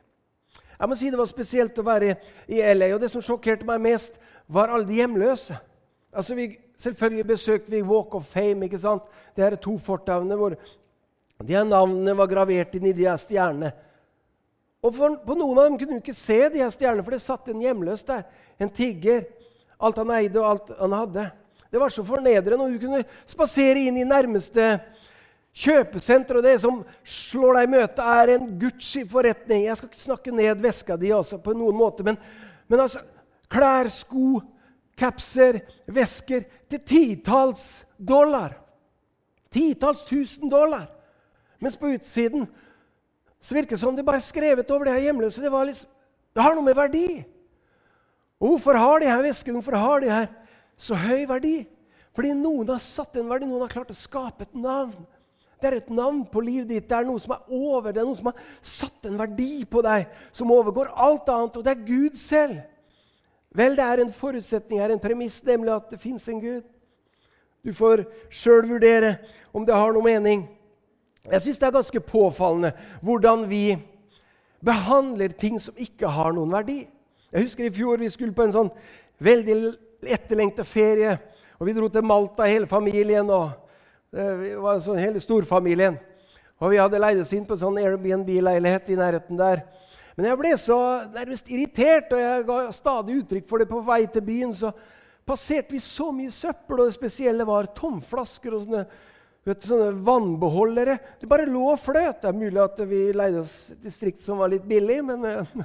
Jeg 0.75 0.91
må 0.91 0.99
si 0.99 1.11
Det 1.11 1.21
var 1.21 1.31
spesielt 1.31 1.79
å 1.79 1.87
være 1.87 2.17
i 2.51 2.59
LA. 2.59 2.91
og 2.97 3.01
Det 3.01 3.11
som 3.13 3.23
sjokkerte 3.23 3.65
meg 3.65 3.81
mest, 3.81 4.19
var 4.51 4.69
alle 4.75 4.85
de 4.89 4.99
hjemløse. 4.99 5.57
Altså, 6.13 6.35
vi, 6.35 6.59
selvfølgelig 6.81 7.27
besøkte 7.27 7.71
vi 7.71 7.83
Walk 7.83 8.15
of 8.15 8.27
Fame. 8.27 8.65
ikke 8.65 8.79
sant? 8.79 9.03
Det 9.37 9.45
er 9.45 9.57
to 9.57 9.77
fortauene 9.79 10.37
hvor 10.39 10.55
de 10.55 11.53
her 11.53 11.65
navnene 11.65 12.17
var 12.17 12.31
gravert 12.31 12.75
inn 12.75 12.87
i 12.87 12.95
de 12.97 13.09
her 13.09 13.19
stjernene. 13.21 13.73
Og 14.85 14.93
for, 14.95 15.17
På 15.25 15.37
noen 15.39 15.59
av 15.59 15.71
dem 15.71 15.79
kunne 15.81 15.97
du 15.97 16.03
ikke 16.03 16.17
se 16.17 16.43
de 16.53 16.61
her 16.61 16.73
stjernene, 16.73 17.05
for 17.05 17.17
det 17.17 17.25
satt 17.25 17.49
en 17.49 17.63
hjemløs 17.63 18.05
der. 18.07 18.27
En 18.61 18.71
tigger. 18.71 19.25
Alt 19.81 19.99
han 20.01 20.13
eide, 20.15 20.39
og 20.41 20.51
alt 20.51 20.77
han 20.79 20.95
hadde. 20.95 21.25
Det 21.73 21.81
var 21.81 21.91
så 21.91 22.05
fornedrende. 22.07 22.65
Og 22.65 22.77
du 22.77 22.87
kunne 22.87 23.03
spasere 23.27 23.89
inn 23.89 23.99
i 23.99 24.07
nærmeste 24.07 24.77
kjøpesenter, 25.55 26.39
og 26.39 26.47
det 26.47 26.55
som 26.63 26.81
slår 27.07 27.61
deg 27.61 27.67
i 27.69 27.73
møte, 27.77 28.07
er 28.21 28.35
en 28.35 28.47
Gucci-forretning. 28.61 29.67
Jeg 29.69 29.79
skal 29.79 29.91
ikke 29.91 30.03
snakke 30.03 30.35
ned 30.35 30.63
veska 30.63 30.99
di 30.99 31.13
også 31.15 31.39
på 31.43 31.55
noen 31.57 31.79
måte, 31.79 32.07
men, 32.07 32.19
men 32.69 32.85
altså 32.87 33.05
Klær, 33.55 33.87
sko, 33.93 34.41
capser, 34.99 35.61
vesker 35.87 36.45
til 36.71 36.83
titalls 36.87 37.85
dollar. 37.99 38.57
Titalls 39.55 40.05
tusen 40.09 40.51
dollar. 40.51 40.89
Mens 41.63 41.77
på 41.79 41.93
utsiden 41.95 42.47
så 43.45 43.57
virker 43.57 43.77
det 43.77 43.83
som 43.83 43.97
de 43.97 44.05
bare 44.07 44.25
skrevet 44.25 44.71
over 44.73 44.89
det 44.89 44.97
her 44.97 45.07
hjemløse. 45.09 45.43
Det, 45.43 45.53
liksom, 45.69 45.91
det 46.35 46.43
har 46.43 46.57
noe 46.57 46.67
med 46.67 46.77
verdi. 46.79 47.09
Og 48.41 48.55
hvorfor 48.55 48.79
har 48.81 49.01
de 49.01 49.11
her 49.11 49.23
veskene 49.25 49.59
hvorfor 49.59 49.79
har 49.79 50.03
de 50.03 50.13
her 50.13 50.31
så 50.81 50.97
høy 50.99 51.27
verdi? 51.29 51.59
Fordi 52.15 52.31
noen 52.39 52.71
har 52.71 52.83
satt 52.83 53.17
en 53.19 53.29
verdi, 53.31 53.47
noen 53.49 53.65
har 53.65 53.73
klart 53.73 53.93
å 53.93 53.97
skape 53.97 54.47
et 54.47 54.57
navn. 54.57 55.07
Det 55.61 55.71
er 55.71 55.79
et 55.79 55.93
navn 55.95 56.23
på 56.29 56.43
livet 56.45 56.69
ditt. 56.69 56.87
Det 56.91 56.97
er 56.97 57.07
noe 57.09 57.23
som 57.23 57.35
er 57.37 57.53
over. 57.57 57.93
Det 57.93 58.03
er 58.03 58.07
noe 58.07 58.19
som 58.19 58.29
har 58.29 58.43
satt 58.61 59.09
en 59.09 59.19
verdi 59.19 59.65
på 59.71 59.81
deg 59.87 60.11
som 60.37 60.53
overgår 60.53 60.93
alt 60.93 61.31
annet, 61.33 61.57
og 61.57 61.65
det 61.65 61.73
er 61.73 61.87
Gud 61.89 62.19
selv. 62.21 62.59
Vel, 63.55 63.77
det 63.77 63.85
er 63.85 64.03
en 64.03 64.13
forutsetning 64.13 64.81
her, 64.83 64.91
en 64.91 65.03
premiss, 65.03 65.39
nemlig 65.47 65.73
at 65.75 65.91
det 65.93 66.01
fins 66.03 66.27
en 66.29 66.41
Gud. 66.43 66.63
Du 67.65 67.73
får 67.73 68.05
sjøl 68.29 68.67
vurdere 68.69 69.17
om 69.55 69.65
det 69.67 69.77
har 69.77 69.95
noe 69.95 70.05
mening. 70.05 70.45
Jeg 71.31 71.41
syns 71.41 71.61
det 71.61 71.69
er 71.69 71.77
ganske 71.79 72.01
påfallende 72.05 72.75
hvordan 73.01 73.47
vi 73.49 73.79
behandler 74.65 75.33
ting 75.33 75.57
som 75.63 75.77
ikke 75.81 76.11
har 76.11 76.35
noen 76.37 76.53
verdi. 76.53 76.83
Jeg 77.33 77.47
husker 77.47 77.69
i 77.69 77.73
fjor 77.75 78.03
vi 78.03 78.11
skulle 78.13 78.37
på 78.37 78.45
en 78.45 78.55
sånn 78.55 78.73
veldig 79.23 79.57
etterlengta 80.05 80.67
ferie. 80.69 81.17
og 81.59 81.67
Vi 81.67 81.77
dro 81.77 81.89
til 81.89 82.05
Malta, 82.05 82.45
hele 82.51 82.67
familien. 82.67 83.31
og 83.31 83.65
Eh, 84.15 84.35
vi 84.39 84.51
var 84.63 84.79
sånn 84.79 85.01
hele 85.03 85.19
storfamilien. 85.19 85.97
Og 86.63 86.71
vi 86.71 86.79
hadde 86.79 87.01
leid 87.03 87.19
oss 87.19 87.33
inn 87.35 87.47
på 87.47 87.57
en 87.57 87.63
sånn 87.65 87.79
Airbnb-leilighet 87.83 88.93
i 88.95 88.99
nærheten 89.01 89.41
der. 89.41 89.65
Men 90.15 90.29
jeg 90.29 90.39
ble 90.39 90.53
så 90.61 90.79
nærmest 91.11 91.49
irritert, 91.51 92.13
og 92.15 92.21
jeg 92.23 92.45
ga 92.47 92.59
stadig 92.75 93.17
uttrykk 93.23 93.49
for 93.51 93.63
det 93.63 93.67
på 93.71 93.81
vei 93.87 94.05
til 94.07 94.23
byen. 94.27 94.53
Så 94.55 94.71
passerte 95.27 95.75
vi 95.75 95.81
så 95.83 96.11
mye 96.15 96.31
søppel, 96.35 96.79
og 96.79 96.91
det 96.91 96.97
spesielle 96.97 97.47
var 97.49 97.73
tomflasker 97.75 98.55
og 98.55 98.67
sånne, 98.67 98.85
vet, 99.49 99.67
sånne 99.67 99.91
vannbeholdere. 100.07 100.99
Det 101.19 101.31
bare 101.31 101.49
lå 101.51 101.65
og 101.73 101.81
fløt. 101.83 102.21
Det 102.23 102.31
er 102.31 102.39
mulig 102.45 102.63
at 102.63 102.79
vi 102.91 103.01
leide 103.17 103.43
oss 103.43 103.57
et 103.75 103.83
distrikt 103.89 104.23
som 104.23 104.39
var 104.43 104.53
litt 104.55 104.67
billig, 104.69 105.01
men 105.07 105.27
eh, 105.31 105.57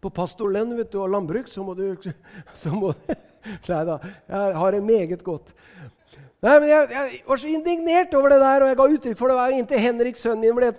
På 0.00 0.08
pastorlønn 0.16 0.78
vet 0.78 0.88
du, 0.94 0.96
og 1.02 1.10
landbruk 1.12 1.50
så 1.50 1.60
må 1.66 1.74
du, 1.76 1.92
så 2.62 2.70
må 2.72 2.94
du 2.94 3.10
Nei 3.70 3.82
da, 3.88 3.96
jeg 4.28 4.56
har 4.60 4.74
det 4.76 4.80
meget 4.84 5.22
godt. 5.24 5.50
Nei, 6.40 6.54
men 6.56 6.68
jeg, 6.70 6.86
jeg, 6.92 7.18
var 7.26 7.40
så 7.40 7.50
indignert 7.50 8.14
over 8.16 8.32
det 8.32 8.38
der, 8.40 8.62
og 8.62 8.70
jeg 8.70 8.78
ga 8.78 8.86
uttrykk 8.94 9.18
for 9.18 9.32
det 9.32 9.36
var 9.36 9.54
inntil 9.56 9.82
Henrik, 9.82 10.20
sønnen 10.20 10.44
min, 10.44 10.56
ble 10.56 10.70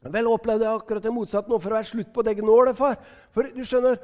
Vel 0.00 0.30
opplevde 0.30 0.64
jeg 0.64 0.78
akkurat 0.80 1.04
det 1.04 1.12
motsatte 1.12 1.52
nå 1.52 1.58
for 1.60 1.72
å 1.72 1.76
være 1.76 1.90
slutt 1.90 2.12
på 2.14 2.24
det 2.24 2.38
gnålet, 2.38 2.78
far. 2.78 2.96
For 3.36 3.50
du 3.52 3.60
skjønner, 3.68 3.98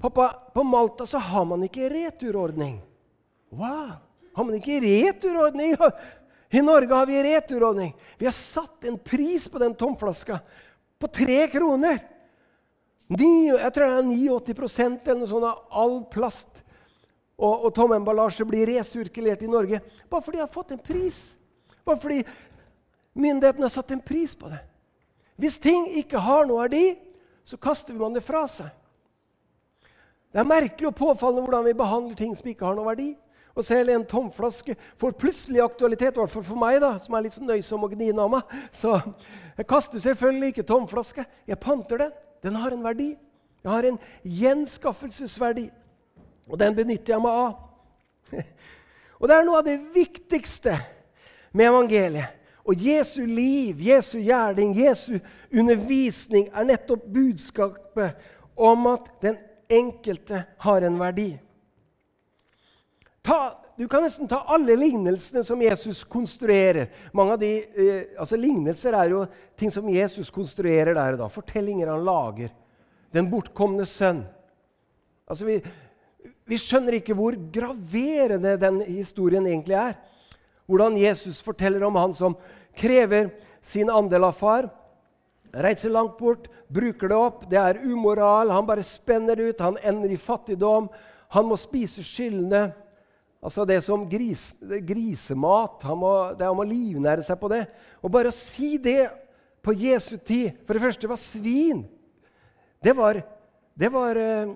pappa, 0.00 0.30
på 0.54 0.64
Malta 0.64 1.04
så 1.08 1.20
har 1.20 1.44
man 1.48 1.66
ikke 1.66 1.90
returordning. 1.92 2.78
Wow! 3.52 3.98
Har 4.32 4.48
man 4.48 4.56
ikke 4.56 4.80
returordning? 4.80 5.76
I 6.52 6.62
Norge 6.64 6.94
har 6.94 7.06
vi 7.06 7.20
returordning. 7.24 7.92
Vi 8.20 8.28
har 8.28 8.36
satt 8.36 8.84
en 8.88 8.96
pris 8.98 9.48
på 9.48 9.60
den 9.60 9.76
tomflaska 9.76 10.40
på 11.00 11.12
tre 11.12 11.44
kroner. 11.52 12.00
Ni, 13.12 13.50
jeg 13.50 13.72
tror 13.74 13.84
det 13.84 13.98
er 13.98 14.56
89 14.56 15.00
eller 15.04 15.20
noe 15.20 15.28
sånt 15.28 15.44
av 15.44 15.80
all 15.82 15.98
plast 16.08 16.62
og, 17.36 17.66
og 17.66 17.70
tomemballasje 17.76 18.46
blir 18.48 18.70
resirkulert 18.70 19.42
i 19.44 19.50
Norge 19.50 19.82
bare 20.08 20.24
fordi 20.24 20.38
de 20.38 20.44
har 20.46 20.52
fått 20.52 20.72
en 20.72 20.80
pris. 20.80 21.18
Bare 21.84 22.00
fordi 22.00 22.22
myndighetene 23.18 23.66
har 23.66 23.74
satt 23.74 23.92
en 23.92 24.04
pris 24.04 24.36
på 24.38 24.48
det. 24.52 24.62
Hvis 25.40 25.58
ting 25.62 25.88
ikke 25.98 26.20
har 26.22 26.46
noe 26.46 26.64
verdi, 26.64 26.94
så 27.44 27.58
kaster 27.58 27.96
man 27.98 28.14
det 28.14 28.22
fra 28.24 28.44
seg. 28.50 28.70
Det 30.32 30.40
er 30.40 30.48
merkelig 30.48 30.88
og 30.88 30.96
påfallende 30.96 31.44
hvordan 31.44 31.66
vi 31.66 31.76
behandler 31.76 32.16
ting 32.16 32.32
som 32.36 32.48
ikke 32.48 32.64
har 32.64 32.76
noe 32.78 32.88
verdi. 32.88 33.10
Og 33.52 33.66
selv 33.66 33.92
en 33.92 34.04
tomflaske 34.08 34.78
får 35.00 35.16
plutselig 35.20 35.60
aktualitet, 35.60 36.16
i 36.16 36.22
hvert 36.22 36.32
fall 36.32 36.46
for 36.46 36.56
meg, 36.56 36.78
da, 36.80 36.94
som 37.02 37.14
er 37.14 37.26
litt 37.26 37.36
så 37.36 37.42
nøysom 37.44 37.84
og 37.84 37.92
gniende 37.92 38.24
av 38.24 38.32
meg. 38.32 38.54
Så 38.72 38.94
jeg 39.58 39.68
kaster 39.68 40.00
selvfølgelig 40.00 40.54
ikke 40.54 40.68
tomflaske. 40.70 41.26
Jeg 41.48 41.60
panter 41.60 42.06
den. 42.06 42.14
Den 42.42 42.56
har 42.56 42.72
en 42.72 42.84
verdi. 42.84 43.10
Den 43.62 43.70
har 43.74 43.86
en 43.86 43.98
gjenskaffelsesverdi. 44.24 45.66
Og 46.48 46.56
den 46.58 46.78
benytter 46.78 47.14
jeg 47.14 47.24
meg 47.24 47.42
av. 47.42 47.52
Og 49.20 49.28
det 49.28 49.36
er 49.36 49.44
noe 49.46 49.60
av 49.60 49.68
det 49.68 49.76
viktigste 49.94 50.78
med 51.52 51.68
evangeliet. 51.68 52.40
Og 52.62 52.78
Jesu 52.78 53.24
liv, 53.26 53.80
Jesu 53.82 54.18
gjerning, 54.22 54.74
Jesu 54.78 55.16
undervisning 55.50 56.46
er 56.54 56.68
nettopp 56.68 57.08
budskapet 57.10 58.14
om 58.54 58.86
at 58.92 59.08
den 59.22 59.40
enkelte 59.72 60.44
har 60.62 60.86
en 60.86 61.00
verdi. 61.00 61.32
Ta, 63.22 63.38
du 63.78 63.88
kan 63.88 64.04
nesten 64.04 64.28
ta 64.30 64.42
alle 64.50 64.76
lignelsene 64.78 65.42
som 65.46 65.62
Jesus 65.62 66.04
konstruerer. 66.04 66.90
Mange 67.12 67.34
av 67.34 67.40
de, 67.42 67.52
eh, 67.58 68.18
altså 68.18 68.38
Lignelser 68.38 68.94
er 68.98 69.10
jo 69.10 69.24
ting 69.58 69.70
som 69.74 69.88
Jesus 69.88 70.30
konstruerer 70.30 70.94
der 70.94 71.16
og 71.16 71.22
da. 71.24 71.28
Fortellinger 71.30 71.90
han 71.90 72.04
lager. 72.06 72.52
Den 73.12 73.30
bortkomne 73.30 73.86
sønn. 73.86 74.24
Altså 75.26 75.46
vi, 75.46 75.58
vi 76.46 76.58
skjønner 76.58 76.98
ikke 76.98 77.16
hvor 77.16 77.36
graverende 77.54 78.56
den 78.60 78.82
historien 78.86 79.46
egentlig 79.46 79.78
er. 79.78 79.94
Hvordan 80.66 80.98
Jesus 81.00 81.40
forteller 81.44 81.84
om 81.86 81.98
han 81.98 82.14
som 82.14 82.36
krever 82.78 83.30
sin 83.62 83.90
andel 83.90 84.24
av 84.24 84.36
far. 84.38 84.68
Reiser 85.52 85.92
langt 85.92 86.16
bort, 86.18 86.48
bruker 86.68 87.10
det 87.12 87.16
opp. 87.18 87.44
Det 87.50 87.58
er 87.60 87.82
umoral. 87.84 88.50
Han 88.50 88.66
bare 88.68 88.84
spenner 88.86 89.36
det 89.36 89.52
ut. 89.52 89.60
Han 89.60 89.80
ender 89.82 90.14
i 90.14 90.20
fattigdom. 90.20 90.88
Han 91.36 91.48
må 91.48 91.58
spise 91.60 92.04
skyldene. 92.04 92.70
Altså 93.42 93.66
det 93.66 93.80
som 93.84 94.06
gris, 94.08 94.52
grisemat. 94.86 95.82
Han 95.88 95.98
må, 95.98 96.12
det, 96.38 96.46
han 96.46 96.56
må 96.56 96.66
livnære 96.68 97.24
seg 97.26 97.40
på 97.40 97.50
det. 97.52 97.66
Og 98.00 98.12
bare 98.14 98.30
å 98.30 98.36
si 98.36 98.76
det 98.80 99.10
på 99.62 99.74
Jesu 99.78 100.16
tid 100.18 100.58
For 100.66 100.74
det 100.74 100.82
første 100.82 101.10
var 101.10 101.20
svin. 101.20 101.84
Det 102.82 102.94
var, 102.98 103.20
det 103.78 103.90
var 103.94 104.18
eh, 104.18 104.54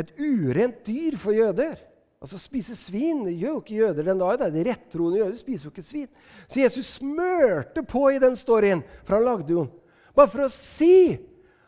et 0.00 0.12
urent 0.16 0.78
dyr 0.86 1.16
for 1.20 1.36
jøder. 1.36 1.76
Altså 2.22 2.38
Spise 2.40 2.76
svin 2.78 3.24
det 3.26 3.36
gjør 3.36 3.58
jo 3.58 3.62
ikke 3.62 3.80
jøder 3.80 4.08
den 4.08 4.20
dagen. 4.22 4.54
De 4.54 4.64
rettroende 4.70 5.20
jøder 5.20 5.36
spiser 5.40 5.68
jo 5.68 5.72
ikke 5.74 5.84
svin. 5.84 6.08
Så 6.48 6.60
Jesus 6.62 6.94
smørte 6.96 7.84
på 7.86 8.08
i 8.14 8.20
den 8.22 8.36
storyen, 8.38 8.82
for 9.04 9.18
han 9.18 9.26
lagde 9.26 9.52
jo 9.52 9.66
den. 9.66 9.72
Bare 10.16 10.32
for 10.32 10.46
å 10.46 10.52
si 10.52 11.18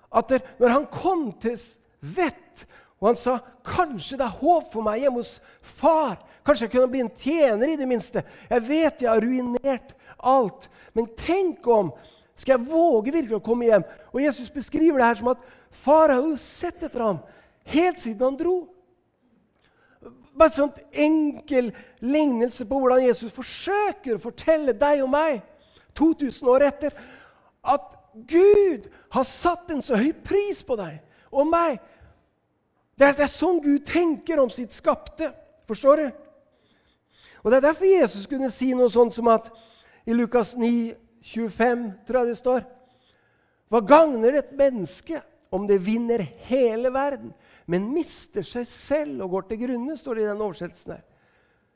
at 0.09 0.31
der, 0.33 0.45
når 0.57 0.73
han 0.73 0.87
kom 0.89 1.27
til 1.43 1.59
vett, 2.01 2.65
og 2.99 3.11
han 3.11 3.21
sa 3.21 3.37
kanskje 3.67 4.17
det 4.19 4.25
er 4.25 4.41
håp 4.41 4.73
for 4.73 4.87
meg 4.87 5.05
hjemme 5.05 5.21
hos 5.21 5.37
far 5.61 6.17
Kanskje 6.49 6.65
jeg 6.65 6.73
kunne 6.73 6.89
bli 6.89 7.01
en 7.05 7.11
tjener, 7.13 7.69
i 7.69 7.77
det 7.77 7.85
minste. 7.85 8.23
Jeg 8.49 8.63
vet 8.65 9.03
jeg 9.05 9.11
har 9.11 9.21
ruinert 9.21 9.91
alt. 10.17 10.71
Men 10.97 11.11
tenk 11.19 11.67
om 11.69 11.93
Skal 12.39 12.55
jeg 12.55 12.71
våge 12.71 13.13
virkelig 13.13 13.37
å 13.37 13.43
komme 13.45 13.67
hjem? 13.67 13.85
Og 14.15 14.23
Jesus 14.23 14.49
beskriver 14.55 15.01
det 15.01 15.09
her 15.11 15.19
som 15.19 15.31
at 15.33 15.41
far 15.75 16.13
har 16.15 16.23
jo 16.23 16.37
sett 16.39 16.85
etter 16.87 17.03
ham 17.03 17.19
helt 17.69 17.99
siden 18.01 18.23
han 18.29 18.39
dro. 18.39 18.55
Bare 20.39 20.53
en 20.53 20.59
sånn 20.61 21.03
enkel 21.05 21.73
lignelse 22.05 22.67
på 22.69 22.79
hvordan 22.79 23.03
Jesus 23.03 23.35
forsøker 23.35 24.17
å 24.17 24.23
fortelle 24.23 24.75
deg 24.79 25.03
og 25.03 25.11
meg 25.11 25.41
2000 25.99 26.51
år 26.53 26.67
etter 26.69 26.95
at 27.67 27.95
Gud 28.29 28.87
har 29.15 29.27
satt 29.27 29.71
en 29.75 29.83
så 29.83 29.99
høy 29.99 30.13
pris 30.25 30.63
på 30.67 30.77
deg 30.79 31.01
og 31.35 31.51
meg. 31.51 31.79
Det 32.99 33.07
er, 33.07 33.19
det 33.19 33.27
er 33.27 33.35
sånn 33.35 33.61
Gud 33.63 33.85
tenker 33.87 34.41
om 34.43 34.51
sitt 34.51 34.75
skapte. 34.75 35.31
Forstår 35.69 36.03
du? 36.03 36.09
Og 37.43 37.51
Det 37.51 37.59
er 37.59 37.67
derfor 37.69 37.87
Jesus 37.87 38.27
kunne 38.27 38.51
si 38.51 38.73
noe 38.75 38.91
sånt 38.91 39.15
som 39.15 39.29
at 39.31 39.51
i 40.09 40.15
Lukas 40.17 40.55
9, 40.57 40.97
25, 41.23 41.85
tror 42.07 42.23
jeg 42.23 42.31
det 42.31 42.39
står 42.39 42.63
Hva 43.69 43.81
gagner 43.85 44.39
et 44.39 44.53
menneske 44.57 45.21
om 45.53 45.67
det 45.69 45.81
vinner 45.85 46.23
hele 46.49 46.93
verden, 46.93 47.33
men 47.69 47.91
mister 47.93 48.47
seg 48.47 48.65
selv 48.69 49.27
og 49.27 49.35
går 49.35 49.49
til 49.51 49.61
grunne, 49.67 49.97
står 49.97 50.17
det 50.17 50.23
i 50.25 50.29
den 50.31 50.41
oversettelsen 50.41 50.95
her. 50.95 51.03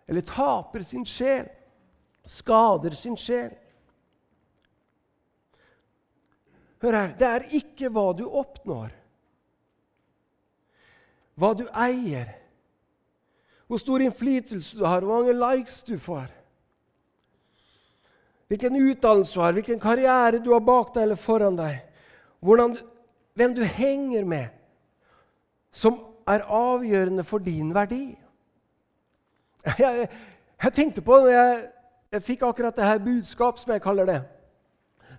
Eller 0.09 0.25
taper 0.25 0.85
sin 0.89 1.05
sjel, 1.09 1.51
skader 2.25 2.97
sin 2.97 3.19
sjel. 3.21 3.53
Hør 6.83 6.97
her, 6.97 7.13
det 7.19 7.29
er 7.29 7.45
ikke 7.61 7.91
hva 7.93 8.07
du 8.17 8.25
oppnår, 8.27 8.95
hva 11.39 11.53
du 11.61 11.67
eier, 11.69 12.33
hvor 13.69 13.81
stor 13.81 14.03
innflytelse 14.05 14.81
du 14.81 14.87
har, 14.89 15.05
hvor 15.05 15.21
mange 15.21 15.37
likes 15.37 15.83
du 15.87 15.95
får, 16.01 16.33
hvilken 18.49 18.81
utdannelse 18.81 19.37
du 19.37 19.45
har, 19.45 19.55
hvilken 19.61 19.81
karriere 19.81 20.41
du 20.43 20.51
har 20.57 20.65
bak 20.65 20.91
deg 20.97 21.07
eller 21.07 21.21
foran 21.21 21.61
deg, 21.61 21.79
du, 22.43 22.83
hvem 23.39 23.55
du 23.57 23.63
henger 23.63 24.27
med, 24.29 24.51
som 25.73 25.99
er 26.29 26.45
avgjørende 26.47 27.25
for 27.25 27.43
din 27.43 27.73
verdi. 27.75 28.05
Jeg, 29.79 30.09
jeg 30.63 30.73
tenkte 30.75 31.03
på 31.03 31.17
når 31.23 31.29
jeg, 31.31 31.59
jeg 32.13 32.23
fikk 32.23 32.43
akkurat 32.47 32.77
det 32.77 32.87
her 32.87 32.99
budskap, 33.03 33.59
som 33.59 33.73
jeg 33.73 33.83
kaller 33.83 34.07
det. 34.07 34.17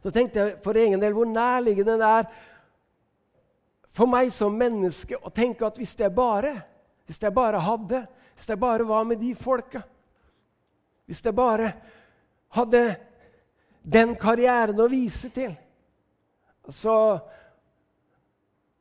Så 0.03 0.11
tenkte 0.11 0.39
jeg 0.39 0.57
for 0.63 0.77
egen 0.79 0.99
del 1.01 1.15
hvor 1.15 1.27
nærliggende 1.27 1.95
det 1.99 2.07
er 2.07 2.27
for 3.93 4.09
meg 4.09 4.31
som 4.33 4.55
menneske 4.57 5.19
å 5.19 5.31
tenke 5.33 5.65
at 5.67 5.77
hvis 5.79 5.93
jeg 5.99 6.11
bare, 6.15 6.53
hvis 7.07 7.21
jeg 7.21 7.33
bare 7.35 7.61
hadde, 7.61 8.01
hvis 8.33 8.49
jeg 8.49 8.59
bare 8.59 8.87
var 8.89 9.03
med 9.07 9.21
de 9.21 9.35
folka 9.37 9.83
Hvis 11.05 11.21
jeg 11.25 11.35
bare 11.35 11.73
hadde 12.55 12.95
den 13.83 14.15
karrieren 14.15 14.79
å 14.79 14.87
vise 14.89 15.29
til 15.29 15.51
Så 16.71 16.95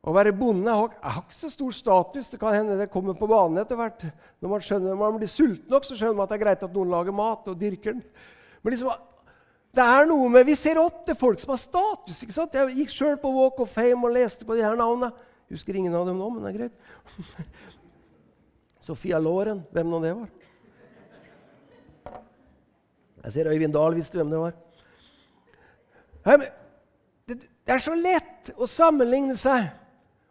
å 0.03 0.11
være 0.11 0.33
bonde 0.35 0.67
har, 0.67 0.91
ikke 1.21 1.37
så 1.37 1.49
stor 1.51 1.71
status. 1.71 2.27
Det 2.33 2.39
kan 2.41 2.57
hende 2.57 2.75
det 2.75 2.89
kommer 2.91 3.15
på 3.15 3.27
banen 3.31 3.61
etter 3.61 3.77
hvert. 3.79 4.03
Når 4.43 4.51
man, 4.51 4.63
skjønner, 4.65 4.97
man 4.99 5.15
blir 5.15 5.31
sulten 5.31 5.71
nok, 5.71 5.85
så 5.87 5.95
skjønner 5.95 6.17
man 6.17 6.25
at 6.27 6.33
det 6.33 6.37
er 6.37 6.43
greit 6.43 6.63
at 6.65 6.73
noen 6.75 6.91
lager 6.91 7.15
mat 7.15 7.47
og 7.47 7.59
dyrker 7.59 7.95
den. 7.95 8.01
Men 8.63 8.75
liksom, 8.75 9.05
det 9.73 9.85
er 9.85 10.09
noe 10.09 10.27
med, 10.33 10.43
Vi 10.49 10.57
ser 10.59 10.81
opp 10.81 11.05
til 11.07 11.15
folk 11.15 11.39
som 11.39 11.53
har 11.55 11.61
status. 11.61 12.19
ikke 12.19 12.35
sant? 12.35 12.57
Jeg 12.59 12.75
gikk 12.81 12.91
sjøl 12.91 13.15
på 13.21 13.31
Walk 13.31 13.61
of 13.63 13.71
Fame 13.71 14.03
og 14.03 14.11
leste 14.17 14.43
på 14.47 14.57
de 14.57 14.65
her 14.65 14.75
navnene. 14.79 15.13
Jeg 15.47 15.55
husker 15.55 15.79
ingen 15.79 15.95
av 15.95 16.03
dem 16.09 16.19
nå, 16.19 16.27
men 16.33 16.43
det 16.43 16.51
er 16.51 16.57
greit. 16.57 16.75
Sofia 18.87 19.21
Loren, 19.23 19.61
hvem 19.71 19.87
nå 19.87 20.01
det 20.03 20.11
var? 20.17 20.33
Jeg 23.23 23.35
ser 23.37 23.47
Øyvind 23.53 23.71
Dahl 23.71 23.95
visste 23.95 24.19
hvem 24.19 24.35
det 24.35 24.41
var. 24.41 24.59
Det 27.23 27.71
er 27.71 27.79
så 27.79 27.95
lett 27.95 28.51
å 28.59 28.67
sammenligne 28.67 29.37
seg 29.39 29.71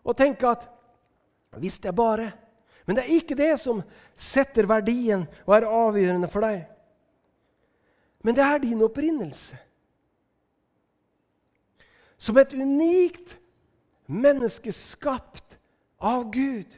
og 0.02 0.16
tenke 0.18 0.48
at 0.50 0.66
hvis 1.60 1.78
det 1.78 1.92
er 1.92 1.96
bare 1.96 2.32
Men 2.86 2.96
det 2.96 3.04
er 3.04 3.14
ikke 3.14 3.36
det 3.38 3.60
som 3.62 3.82
setter 4.18 4.66
verdien 4.66 5.22
og 5.46 5.52
er 5.54 5.68
avgjørende 5.70 6.26
for 6.26 6.42
deg. 6.42 6.64
Men 8.26 8.34
det 8.34 8.42
er 8.42 8.58
din 8.58 8.82
opprinnelse. 8.82 9.54
Som 12.18 12.40
et 12.42 12.54
unikt 12.58 13.36
menneske 14.10 14.74
skapt 14.74 15.58
av 16.02 16.26
Gud. 16.34 16.74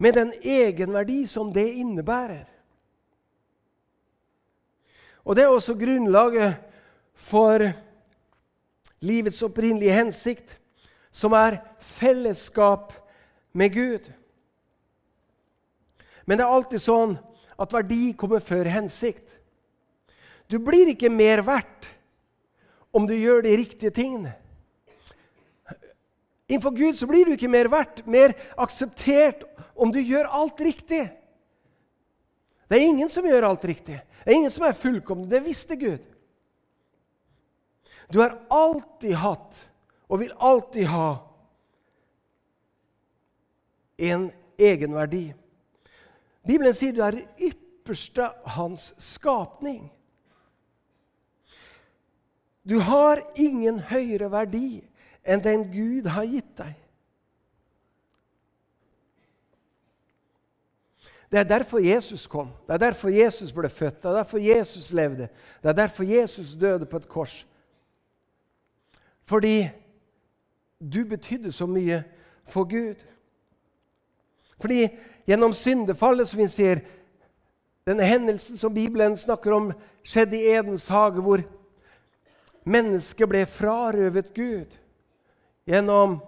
Med 0.00 0.16
den 0.16 0.32
egenverdi 0.40 1.26
som 1.28 1.52
det 1.52 1.68
innebærer. 1.82 2.46
Og 5.28 5.36
Det 5.36 5.44
er 5.44 5.52
også 5.52 5.74
grunnlaget 5.76 6.56
for 7.12 7.60
livets 9.04 9.42
opprinnelige 9.42 9.92
hensikt, 9.92 10.54
som 11.10 11.34
er 11.36 11.60
fellesskap 11.80 12.92
med 13.52 13.74
Gud. 13.74 14.08
Men 16.28 16.38
det 16.38 16.44
er 16.44 16.54
alltid 16.58 16.82
sånn 16.84 17.16
at 17.58 17.72
verdi 17.74 18.12
kommer 18.18 18.42
før 18.44 18.68
hensikt. 18.70 19.24
Du 20.48 20.58
blir 20.62 20.90
ikke 20.92 21.10
mer 21.12 21.42
verdt 21.44 21.88
om 22.94 23.06
du 23.08 23.14
gjør 23.16 23.42
de 23.44 23.56
riktige 23.60 23.92
tingene. 23.94 24.34
Innenfor 26.48 26.72
Gud 26.76 26.96
så 26.96 27.06
blir 27.08 27.28
du 27.28 27.34
ikke 27.34 27.50
mer 27.52 27.68
verdt, 27.68 28.06
mer 28.08 28.32
akseptert, 28.56 29.44
om 29.78 29.92
du 29.92 30.00
gjør 30.00 30.30
alt 30.34 30.60
riktig. 30.64 31.04
Det 32.68 32.76
er 32.76 32.84
ingen 32.88 33.10
som 33.12 33.26
gjør 33.28 33.50
alt 33.50 33.64
riktig. 33.68 33.98
Det 34.24 34.32
er 34.32 34.36
ingen 34.36 34.52
som 34.52 34.64
er 34.66 34.76
fullkomne. 34.76 35.28
Det 35.28 35.42
visste 35.44 35.76
Gud. 35.76 36.00
Du 38.08 38.20
har 38.20 38.38
alltid 38.48 39.14
hatt 39.20 39.67
og 40.08 40.20
vil 40.22 40.32
alltid 40.40 40.88
ha 40.88 41.10
en 43.98 44.30
egenverdi. 44.58 45.32
Bibelen 46.46 46.74
sier 46.74 46.94
du 46.96 47.02
er 47.04 47.18
det 47.18 47.50
ypperste 47.50 48.30
hans 48.56 48.92
skapning. 49.02 49.88
Du 52.68 52.78
har 52.84 53.22
ingen 53.36 53.80
høyere 53.90 54.30
verdi 54.32 54.80
enn 55.28 55.42
den 55.44 55.66
Gud 55.72 56.08
har 56.12 56.28
gitt 56.28 56.52
deg. 56.60 56.76
Det 61.28 61.42
er 61.42 61.44
derfor 61.44 61.84
Jesus 61.84 62.24
kom, 62.26 62.48
det 62.66 62.78
er 62.78 62.84
derfor 62.86 63.12
Jesus 63.12 63.52
ble 63.52 63.68
født, 63.68 63.98
det 64.00 64.08
er 64.08 64.16
derfor 64.16 64.40
Jesus 64.40 64.88
levde. 64.96 65.28
Det 65.62 65.68
er 65.68 65.76
derfor 65.76 66.08
Jesus 66.08 66.54
døde 66.56 66.86
på 66.88 66.96
et 66.96 67.08
kors. 67.08 67.42
Fordi 69.28 69.68
du 70.78 71.04
betydde 71.04 71.52
så 71.52 71.66
mye 71.66 72.02
for 72.48 72.64
Gud. 72.64 72.96
Fordi 74.60 74.88
gjennom 75.26 75.52
syndefallet, 75.52 76.28
som 76.28 76.40
vi 76.40 76.48
ser, 76.48 76.80
denne 77.86 78.04
hendelsen 78.04 78.58
som 78.58 78.74
Bibelen 78.74 79.16
snakker 79.16 79.54
om, 79.54 79.70
skjedde 80.04 80.36
i 80.36 80.50
Edens 80.54 80.88
hage, 80.88 81.22
hvor 81.22 81.42
Mennesket 82.68 83.28
ble 83.30 83.46
frarøvet 83.48 84.34
Gud 84.36 84.74
gjennom 85.68 86.18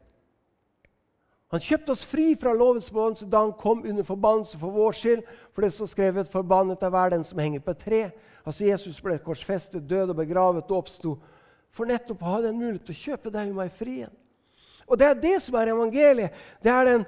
Han 1.48 1.62
kjøpte 1.64 1.94
oss 1.94 2.04
fri 2.04 2.34
fra 2.36 2.52
lovens 2.52 2.90
forbannelse 2.90 3.26
da 3.32 3.40
han 3.40 3.54
kom 3.56 3.80
under 3.80 4.04
forbannelse 4.04 4.58
for 4.60 4.74
vår 4.74 4.96
skyld. 4.98 5.22
For 5.54 5.64
det 5.64 5.72
står 5.72 5.86
skrevet 5.86 6.28
'forbannet 6.28 6.82
er 6.82 6.90
hver 6.92 7.10
den 7.10 7.24
som 7.24 7.38
henger 7.38 7.60
på 7.60 7.70
et 7.70 7.84
tre'. 7.84 8.10
Altså 8.44 8.64
Jesus 8.64 9.00
ble 9.00 9.18
korsfestet, 9.18 9.88
død 9.88 10.10
og 10.10 10.16
begravet 10.16 10.70
og 10.70 10.78
oppsto 10.78 11.18
for 11.70 11.84
nettopp 11.84 12.22
å 12.22 12.32
ha 12.32 12.40
den 12.40 12.58
mulighet 12.58 12.84
til 12.84 12.94
å 12.94 13.04
kjøpe 13.04 13.32
deg 13.32 13.48
og 13.48 13.56
meg 13.56 13.72
fri 13.72 13.94
igjen. 14.00 14.16
Og 14.88 14.98
Det 14.98 15.06
er 15.06 15.14
det 15.14 15.42
som 15.42 15.54
er 15.54 15.68
evangeliet. 15.68 16.32
Det 16.62 16.70
er 16.72 16.84
den 16.84 17.06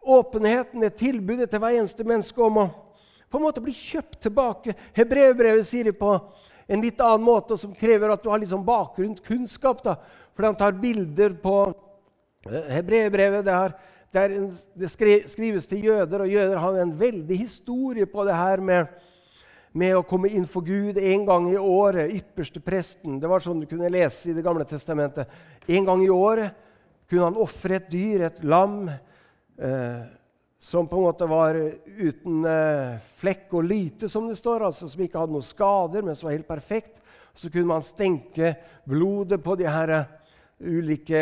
åpenheten, 0.00 0.80
det 0.80 0.96
tilbudet 0.96 1.50
til 1.50 1.58
hver 1.58 1.76
eneste 1.76 2.04
menneske 2.04 2.42
om 2.42 2.56
å 2.56 2.68
på 3.30 3.36
en 3.36 3.44
måte 3.44 3.60
bli 3.60 3.72
kjøpt 3.72 4.22
tilbake. 4.24 4.74
Hebreerbrevet 4.96 5.66
sier 5.66 5.84
det 5.84 5.98
på 5.98 6.14
en 6.68 6.80
litt 6.80 7.00
annen 7.00 7.24
måte, 7.24 7.58
som 7.60 7.74
krever 7.76 8.08
at 8.12 8.22
du 8.22 8.30
har 8.30 8.40
litt 8.40 8.48
sånn 8.48 8.64
bakgrunnskunnskap. 8.64 9.82
Fordi 10.32 10.46
han 10.46 10.56
tar 10.56 10.72
bilder 10.80 11.34
på 11.42 11.74
Hebreerbrevet. 12.48 13.44
Det, 14.12 14.24
det, 14.74 14.90
skrives 14.90 15.66
til 15.68 15.84
jøder, 15.84 16.24
og 16.24 16.32
jøder 16.32 16.62
har 16.62 16.78
en 16.80 16.94
veldig 17.00 17.38
historie 17.38 18.06
på 18.08 18.24
det 18.24 18.36
her 18.36 18.62
med, 18.64 18.86
med 19.76 19.96
å 19.98 20.04
komme 20.08 20.30
inn 20.32 20.46
for 20.48 20.64
Gud 20.64 20.96
en 20.98 21.26
gang 21.28 21.50
i 21.50 21.58
året. 21.60 22.14
Ypperste 22.16 22.62
presten. 22.64 23.18
Det 23.20 23.28
var 23.30 23.44
sånn 23.44 23.60
du 23.64 23.68
kunne 23.68 23.92
lese 23.92 24.30
i 24.30 24.36
Det 24.36 24.44
gamle 24.46 24.64
testamentet. 24.68 25.28
En 25.68 25.84
gang 25.84 26.04
i 26.04 26.12
året 26.12 26.56
kunne 27.08 27.30
han 27.30 27.40
ofre 27.40 27.76
et 27.78 27.90
dyr, 27.92 28.28
et 28.28 28.40
lam. 28.44 28.86
Eh, 28.88 30.06
som 30.60 30.88
på 30.88 30.96
en 30.96 31.06
måte 31.06 31.26
var 31.30 31.54
uten 31.86 32.44
eh, 32.48 32.98
flekk 33.20 33.52
og 33.60 33.66
lyte, 33.68 34.08
som 34.10 34.26
det 34.28 34.38
står, 34.38 34.64
altså 34.66 34.88
som 34.90 35.02
ikke 35.04 35.20
hadde 35.20 35.36
noen 35.36 35.46
skader, 35.46 36.02
men 36.02 36.18
som 36.18 36.28
var 36.28 36.34
helt 36.34 36.48
perfekt. 36.48 36.98
Så 37.38 37.50
kunne 37.52 37.70
man 37.70 37.84
stenke 37.86 38.56
blodet 38.88 39.38
på 39.44 39.54
de 39.58 39.68
her 39.70 39.92
eh, 39.94 40.14
ulike 40.58 41.20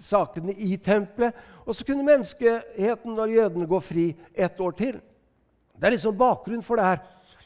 sakene 0.00 0.54
i 0.54 0.76
tempelet. 0.76 1.34
Og 1.66 1.76
så 1.76 1.84
kunne 1.86 2.06
menneskeheten 2.06 3.18
og 3.18 3.32
jødene 3.32 3.68
gå 3.68 3.80
fri 3.80 4.06
ett 4.34 4.60
år 4.60 4.76
til. 4.78 5.00
Det 5.76 5.88
er 5.88 5.96
liksom 5.96 6.18
bakgrunnen 6.18 6.64
for 6.64 6.78
det 6.78 6.86
her. 6.86 7.02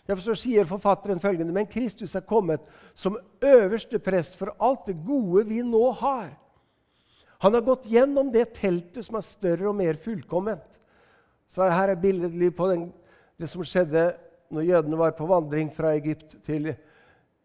Derfor 0.07 0.39
sier 0.39 0.67
forfatteren 0.69 1.21
følgende.: 1.21 1.53
Men 1.53 1.67
Kristus 1.67 2.15
er 2.15 2.27
kommet 2.27 2.61
som 2.95 3.19
øverste 3.43 3.99
prest 3.99 4.37
for 4.39 4.55
alt 4.61 4.87
det 4.87 4.97
gode 5.07 5.47
vi 5.49 5.63
nå 5.63 5.91
har. 5.91 6.31
Han 7.39 7.55
har 7.55 7.61
gått 7.61 7.89
gjennom 7.91 8.31
det 8.33 8.55
teltet 8.57 9.05
som 9.05 9.19
er 9.19 9.27
større 9.27 9.69
og 9.69 9.77
mer 9.77 9.99
fullkomment. 10.01 10.79
Så 11.49 11.69
her 11.69 11.93
er 11.93 12.01
billedlig 12.01 12.55
på 12.57 12.69
den, 12.71 12.89
det 13.39 13.51
som 13.51 13.65
skjedde 13.65 14.15
når 14.51 14.69
jødene 14.71 14.99
var 14.99 15.15
på 15.19 15.27
vandring 15.29 15.71
fra 15.75 15.93
Egypt 15.99 16.37
til, 16.47 16.73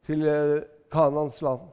til 0.06 0.26
uh, 0.28 0.62
Kanans 0.92 1.42
land. 1.42 1.66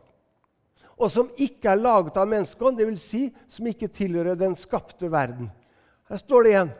Og 0.98 1.10
som 1.14 1.30
ikke 1.38 1.70
er 1.70 1.78
laget 1.78 2.18
av 2.18 2.26
menneskehånd, 2.28 2.80
dvs. 2.80 3.02
Si, 3.02 3.22
som 3.48 3.66
ikke 3.70 3.90
tilhører 3.94 4.38
den 4.38 4.56
skapte 4.58 5.10
verden. 5.12 5.50
Her 6.10 6.20
står 6.20 6.44
det 6.44 6.52
igjen. 6.52 6.70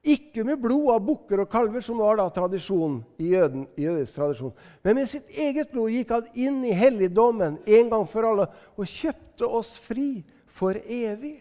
Ikke 0.00 0.46
med 0.48 0.62
blod 0.62 0.88
av 0.94 1.02
bukker 1.04 1.42
og 1.42 1.50
kalver, 1.52 1.82
som 1.84 2.00
var 2.00 2.16
da 2.16 2.24
tradisjonen 2.32 3.02
i, 3.20 3.34
jøden, 3.34 3.66
i 3.76 3.84
jødisk 3.84 4.16
tradisjon. 4.16 4.54
Men 4.82 4.96
med 4.96 5.10
sitt 5.12 5.28
eget 5.36 5.70
blod 5.74 5.92
gikk 5.92 6.14
han 6.14 6.30
inn 6.40 6.62
i 6.64 6.72
helligdommen 6.72 7.58
en 7.60 7.92
gang 7.92 8.06
for 8.08 8.24
alle 8.30 8.48
og 8.80 8.88
kjøpte 8.88 9.50
oss 9.60 9.74
fri 9.84 10.22
for 10.48 10.78
evig. 10.80 11.36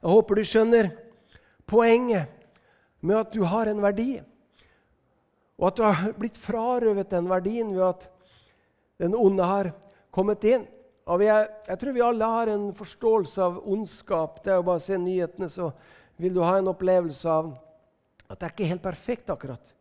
Jeg 0.00 0.08
håper 0.08 0.40
du 0.40 0.48
skjønner 0.48 0.88
poenget 1.68 2.32
med 3.04 3.20
at 3.20 3.36
du 3.36 3.44
har 3.44 3.68
en 3.68 3.82
verdi, 3.84 4.14
og 5.60 5.68
at 5.68 5.76
du 5.76 5.84
har 5.84 6.16
blitt 6.16 6.40
frarøvet 6.40 7.12
den 7.12 7.28
verdien 7.28 7.74
ved 7.76 7.84
at 7.84 8.08
den 9.00 9.16
onde 9.16 9.46
har 9.48 9.72
kommet 10.12 10.44
inn. 10.44 10.66
Jeg, 11.10 11.48
jeg, 11.66 11.78
tror 11.80 11.94
vi 11.96 12.02
alle 12.04 12.26
har 12.28 12.50
en 12.52 12.68
forståelse 12.76 13.42
av 13.42 13.58
ondskap. 13.64 14.42
Det 14.44 14.52
er 14.52 14.60
jo 14.60 14.66
bare 14.68 14.82
å 14.82 14.84
se 14.84 14.98
nyhetene, 15.00 15.48
så 15.50 15.70
vil 16.20 16.36
du 16.36 16.42
ha 16.44 16.58
en 16.58 16.68
opplevelse 16.70 17.32
av 17.32 17.54
at 18.30 18.36
det 18.36 18.46
er 18.46 18.54
ikke 18.54 18.70
helt 18.70 18.84
perfekt 18.84 19.32
akkurat. 19.32 19.72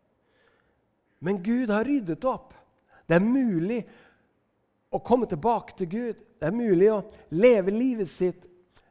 Men 1.19 1.41
Gud 1.43 1.69
har 1.69 1.86
ryddet 1.86 2.23
opp. 2.25 2.55
Det 3.05 3.17
er 3.19 3.25
mulig 3.25 3.82
å 4.89 5.01
komme 5.05 5.27
tilbake 5.29 5.75
til 5.77 5.91
Gud. 5.91 6.21
Det 6.39 6.47
er 6.47 6.55
mulig 6.55 6.88
å 6.93 7.03
leve 7.36 7.75
livet 7.75 8.10
sitt 8.10 8.47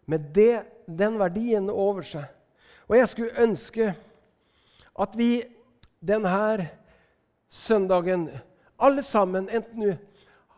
med 0.08 0.28
det, 0.36 0.62
den 0.86 1.18
verdien 1.20 1.70
over 1.72 2.04
seg. 2.06 2.28
Og 2.88 2.96
jeg 3.00 3.10
skulle 3.10 3.44
ønske 3.48 3.90
at 4.98 5.16
vi 5.18 5.40
denne 6.04 6.68
søndagen, 7.48 8.28
alle 8.78 9.02
sammen, 9.02 9.48
enten 9.50 9.82
du 9.82 10.07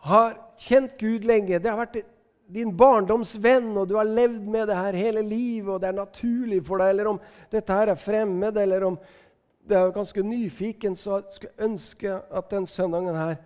har 0.07 0.37
kjent 0.61 0.97
Gud 1.01 1.27
lenge, 1.29 1.59
det 1.59 1.71
har 1.71 1.81
vært 1.81 2.01
din 2.51 2.73
barndomsvenn, 2.77 3.71
og 3.79 3.89
du 3.89 3.95
har 3.99 4.09
levd 4.09 4.47
med 4.51 4.71
det 4.71 4.79
her 4.79 4.97
hele 4.99 5.23
livet, 5.23 5.71
og 5.75 5.81
det 5.83 5.91
er 5.91 5.99
naturlig 6.01 6.61
for 6.67 6.83
deg, 6.83 6.95
eller 6.95 7.13
om 7.13 7.21
dette 7.53 7.77
her 7.77 7.93
er 7.93 8.01
fremmed, 8.01 8.59
eller 8.59 8.87
om 8.89 8.99
det 9.71 9.77
er 9.79 9.93
ganske 9.95 10.25
nyfiken, 10.27 10.97
så 10.99 11.21
skulle 11.31 11.53
jeg 11.53 11.69
ønske 11.69 12.17
at 12.17 12.51
den 12.51 12.67
søndagen 12.67 13.15
her 13.15 13.37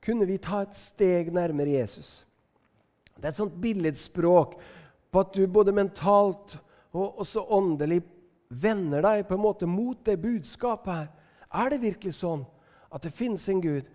kunne 0.00 0.26
vi 0.26 0.40
ta 0.40 0.62
et 0.64 0.76
steg 0.76 1.30
nærmere 1.36 1.76
Jesus. 1.76 2.24
Det 3.14 3.28
er 3.28 3.34
et 3.34 3.38
sånt 3.42 3.58
billedspråk 3.60 4.56
på 5.12 5.20
at 5.20 5.34
du 5.36 5.44
både 5.46 5.74
mentalt 5.76 6.56
og 6.96 7.20
også 7.20 7.44
åndelig 7.52 8.00
vender 8.48 9.04
deg 9.04 9.26
på 9.28 9.36
en 9.36 9.44
måte 9.44 9.68
mot 9.68 10.00
det 10.06 10.16
budskapet 10.22 10.94
her. 10.94 11.08
Er 11.52 11.70
det 11.70 11.82
virkelig 11.84 12.16
sånn 12.18 12.46
at 12.90 13.04
det 13.04 13.14
finnes 13.14 13.44
en 13.52 13.60
Gud 13.62 13.86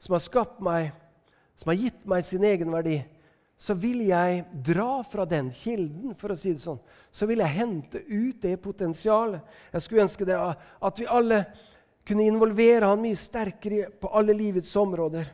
som 0.00 0.16
har 0.16 0.24
skapt 0.24 0.60
meg, 0.64 0.90
som 1.60 1.70
har 1.70 1.78
gitt 1.78 2.04
meg 2.08 2.24
sin 2.24 2.44
egenverdi. 2.44 3.02
Så 3.60 3.76
vil 3.76 4.06
jeg 4.08 4.46
dra 4.64 5.02
fra 5.04 5.26
den 5.28 5.50
kilden, 5.52 6.14
for 6.16 6.32
å 6.32 6.38
si 6.38 6.54
det 6.54 6.62
sånn. 6.62 6.80
Så 7.12 7.28
vil 7.28 7.42
jeg 7.44 7.58
hente 7.58 8.00
ut 8.08 8.38
det 8.40 8.54
potensialet. 8.64 9.44
Jeg 9.74 9.84
skulle 9.84 10.06
ønske 10.06 10.24
det, 10.24 10.38
at 10.40 11.02
vi 11.02 11.08
alle 11.12 11.42
kunne 12.08 12.24
involvere 12.24 12.88
han 12.88 13.02
mye 13.02 13.18
sterkere 13.20 13.90
på 14.00 14.08
alle 14.16 14.32
livets 14.32 14.72
områder. 14.80 15.28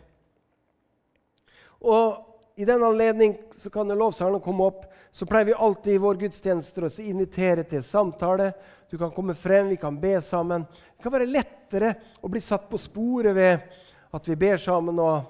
Og 1.86 2.58
I 2.58 2.64
den 2.66 2.82
anledning 2.82 3.36
kan 3.70 3.92
lovsangerne 3.92 4.42
komme 4.42 4.66
opp. 4.72 4.86
Så 5.12 5.28
pleier 5.28 5.52
vi 5.52 5.54
alltid 5.54 5.94
i 5.94 6.00
vår 6.02 6.18
gudstjenester 6.24 6.88
å 6.88 6.90
invitere 7.04 7.62
til 7.68 7.84
samtale. 7.84 8.50
Du 8.90 8.98
kan 8.98 9.12
komme 9.14 9.36
frem, 9.38 9.68
vi 9.70 9.78
kan 9.80 9.96
be 10.00 10.16
sammen. 10.24 10.66
Det 10.96 11.04
kan 11.04 11.14
være 11.14 11.28
lettere 11.30 11.94
å 12.20 12.30
bli 12.32 12.42
satt 12.44 12.66
på 12.68 12.80
sporet 12.80 13.36
ved 13.36 13.84
at 14.14 14.28
vi 14.28 14.36
ber 14.38 14.60
sammen 14.60 14.98
og, 15.02 15.26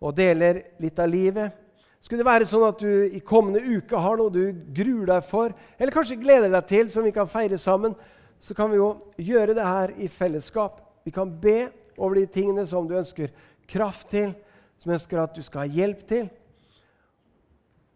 og 0.00 0.16
deler 0.16 0.62
litt 0.82 0.98
av 1.02 1.10
livet. 1.10 1.54
Skulle 2.00 2.22
det 2.22 2.28
være 2.28 2.46
sånn 2.46 2.66
at 2.68 2.82
du 2.82 3.16
i 3.16 3.22
kommende 3.24 3.62
uke 3.62 3.98
har 3.98 4.18
noe 4.18 4.30
du 4.30 4.54
gruer 4.76 5.08
deg 5.10 5.24
for, 5.26 5.54
eller 5.78 5.94
kanskje 5.94 6.20
gleder 6.20 6.52
deg 6.52 6.68
til, 6.70 6.90
som 6.92 7.06
vi 7.06 7.14
kan 7.14 7.30
feire 7.30 7.58
sammen, 7.58 7.96
så 8.38 8.54
kan 8.54 8.70
vi 8.70 8.78
jo 8.78 8.92
gjøre 9.18 9.56
det 9.56 9.64
her 9.66 9.94
i 9.98 10.08
fellesskap. 10.12 10.78
Vi 11.06 11.14
kan 11.14 11.32
be 11.42 11.70
over 11.96 12.20
de 12.20 12.26
tingene 12.30 12.66
som 12.68 12.86
du 12.86 12.94
ønsker 12.98 13.32
kraft 13.66 14.10
til, 14.12 14.34
som 14.78 14.92
ønsker 14.94 15.18
at 15.18 15.34
du 15.34 15.42
skal 15.42 15.64
ha 15.64 15.78
hjelp 15.78 16.04
til. 16.06 16.28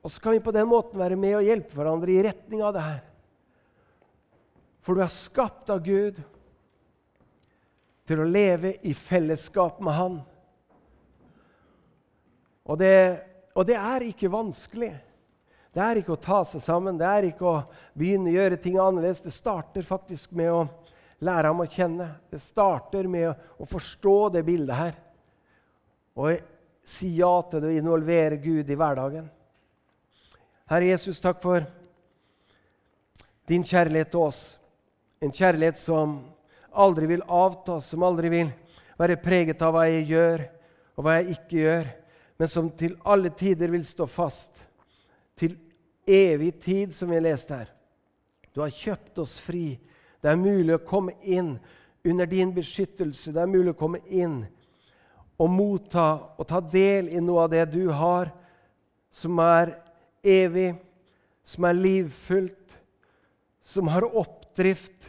Og 0.01 0.11
så 0.11 0.23
kan 0.23 0.35
vi 0.35 0.43
på 0.43 0.55
den 0.55 0.69
måten 0.69 0.99
være 0.99 1.19
med 1.21 1.37
og 1.37 1.47
hjelpe 1.47 1.77
hverandre 1.77 2.15
i 2.15 2.23
retning 2.25 2.65
av 2.65 2.75
det 2.75 2.85
her. 2.87 3.01
For 4.81 4.97
du 4.97 5.05
er 5.05 5.13
skapt 5.13 5.71
av 5.71 5.83
Gud 5.85 6.23
til 8.11 8.25
å 8.25 8.27
leve 8.27 8.75
i 8.83 8.95
fellesskap 8.97 9.79
med 9.87 9.95
Han. 9.95 10.19
Og 12.67 12.79
det, 12.79 12.95
og 13.55 13.67
det 13.67 13.77
er 13.79 14.07
ikke 14.09 14.31
vanskelig. 14.33 14.91
Det 15.71 15.83
er 15.83 16.01
ikke 16.01 16.17
å 16.17 16.23
ta 16.23 16.41
seg 16.47 16.63
sammen, 16.65 16.99
det 16.99 17.07
er 17.07 17.29
ikke 17.29 17.47
å 17.47 17.59
begynne 17.95 18.33
å 18.33 18.35
gjøre 18.35 18.59
ting 18.59 18.79
annerledes. 18.83 19.23
Det 19.23 19.35
starter 19.35 19.87
faktisk 19.87 20.35
med 20.35 20.51
å 20.51 20.65
lære 21.23 21.53
ham 21.53 21.63
å 21.63 21.69
kjenne. 21.71 22.09
Det 22.31 22.41
starter 22.43 23.07
med 23.11 23.31
å 23.31 23.69
forstå 23.71 24.17
det 24.35 24.43
bildet 24.47 24.81
her. 24.81 24.97
Og 26.19 26.41
si 26.91 27.13
ja 27.21 27.31
til 27.47 27.63
det 27.63 27.71
å 27.71 27.79
involvere 27.79 28.41
Gud 28.43 28.67
i 28.67 28.79
hverdagen. 28.79 29.31
Herre 30.71 30.91
Jesus, 30.91 31.23
takk 31.23 31.39
for 31.43 31.63
din 33.51 33.63
kjærlighet 33.67 34.11
til 34.11 34.27
oss. 34.27 34.43
En 35.23 35.31
kjærlighet 35.35 35.79
som 35.79 36.19
aldri 36.73 37.09
vil 37.11 37.25
avta, 37.27 37.81
som 37.81 38.05
aldri 38.07 38.31
vil 38.33 38.53
være 39.01 39.19
preget 39.23 39.63
av 39.65 39.75
hva 39.75 39.87
jeg 39.89 40.07
gjør, 40.11 40.45
og 40.97 41.07
hva 41.07 41.17
jeg 41.19 41.37
ikke 41.37 41.59
gjør, 41.65 41.91
men 42.41 42.49
som 42.49 42.71
til 42.77 42.97
alle 43.09 43.33
tider 43.37 43.73
vil 43.73 43.85
stå 43.87 44.07
fast 44.09 44.63
til 45.41 45.57
evig 46.09 46.55
tid, 46.61 46.95
som 46.97 47.13
vi 47.13 47.21
leste 47.21 47.57
her. 47.57 47.71
Du 48.55 48.63
har 48.63 48.73
kjøpt 48.75 49.21
oss 49.23 49.39
fri. 49.41 49.79
Det 50.21 50.31
er 50.31 50.41
mulig 50.41 50.75
å 50.77 50.85
komme 50.85 51.15
inn 51.23 51.55
under 52.05 52.29
din 52.29 52.53
beskyttelse. 52.55 53.33
Det 53.33 53.41
er 53.41 53.51
mulig 53.51 53.75
å 53.75 53.79
komme 53.79 54.01
inn 54.09 54.43
og 55.41 55.49
motta 55.49 56.09
og 56.37 56.45
ta 56.49 56.61
del 56.61 57.09
i 57.09 57.21
noe 57.25 57.47
av 57.47 57.53
det 57.55 57.65
du 57.73 57.87
har, 57.97 58.29
som 59.11 59.39
er 59.41 59.73
evig, 60.21 60.75
som 61.45 61.65
er 61.65 61.79
livfullt, 61.79 62.77
som 63.65 63.89
har 63.89 64.05
oppdrift, 64.05 65.09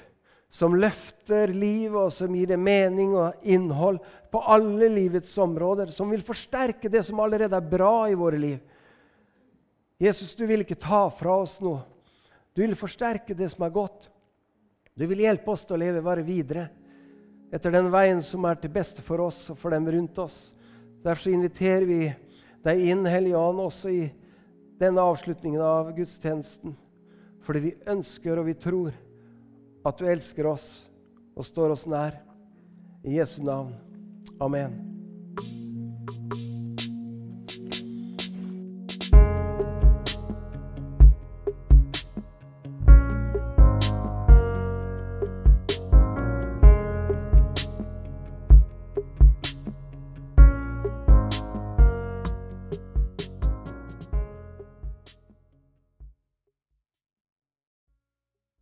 som 0.52 0.76
løfter 0.76 1.54
livet, 1.56 1.96
og 1.96 2.12
som 2.12 2.34
gir 2.36 2.50
det 2.52 2.60
mening 2.60 3.14
og 3.16 3.46
innhold 3.48 4.02
på 4.32 4.42
alle 4.52 4.90
livets 4.92 5.32
områder, 5.40 5.94
som 5.96 6.12
vil 6.12 6.24
forsterke 6.28 6.92
det 6.92 7.06
som 7.08 7.22
allerede 7.24 7.56
er 7.56 7.72
bra 7.72 8.10
i 8.12 8.18
våre 8.20 8.40
liv. 8.40 8.60
Jesus, 10.02 10.34
du 10.36 10.44
vil 10.50 10.66
ikke 10.66 10.80
ta 10.82 11.06
fra 11.14 11.38
oss 11.40 11.60
noe. 11.64 11.86
Du 12.52 12.64
vil 12.66 12.76
forsterke 12.76 13.36
det 13.38 13.48
som 13.54 13.64
er 13.64 13.74
godt. 13.74 14.10
Du 14.98 15.06
vil 15.08 15.24
hjelpe 15.24 15.54
oss 15.54 15.64
til 15.64 15.78
å 15.78 15.82
leve 15.82 16.04
bare 16.04 16.26
videre 16.26 16.68
etter 17.52 17.72
den 17.72 17.88
veien 17.92 18.20
som 18.24 18.44
er 18.48 18.60
til 18.60 18.72
beste 18.74 19.04
for 19.04 19.24
oss 19.24 19.46
og 19.52 19.60
for 19.60 19.72
dem 19.72 19.88
rundt 19.92 20.20
oss. 20.20 20.52
Derfor 21.04 21.32
inviterer 21.32 21.86
vi 21.88 22.02
deg 22.64 22.84
inn, 22.92 23.08
Hellige 23.08 23.40
Ånd, 23.40 23.60
også 23.64 23.92
i 23.92 24.04
denne 24.82 25.04
avslutningen 25.04 25.64
av 25.64 25.94
gudstjenesten. 25.96 26.76
Fordi 27.46 27.64
vi 27.64 27.74
ønsker 27.92 28.40
og 28.40 28.48
vi 28.50 28.58
tror 28.60 28.92
at 29.86 29.98
du 29.98 30.06
elsker 30.10 30.48
oss 30.52 30.70
og 31.36 31.48
står 31.48 31.76
oss 31.78 31.88
nær. 31.90 32.20
I 33.04 33.18
Jesu 33.18 33.42
navn. 33.44 33.74
Amen. 34.42 34.91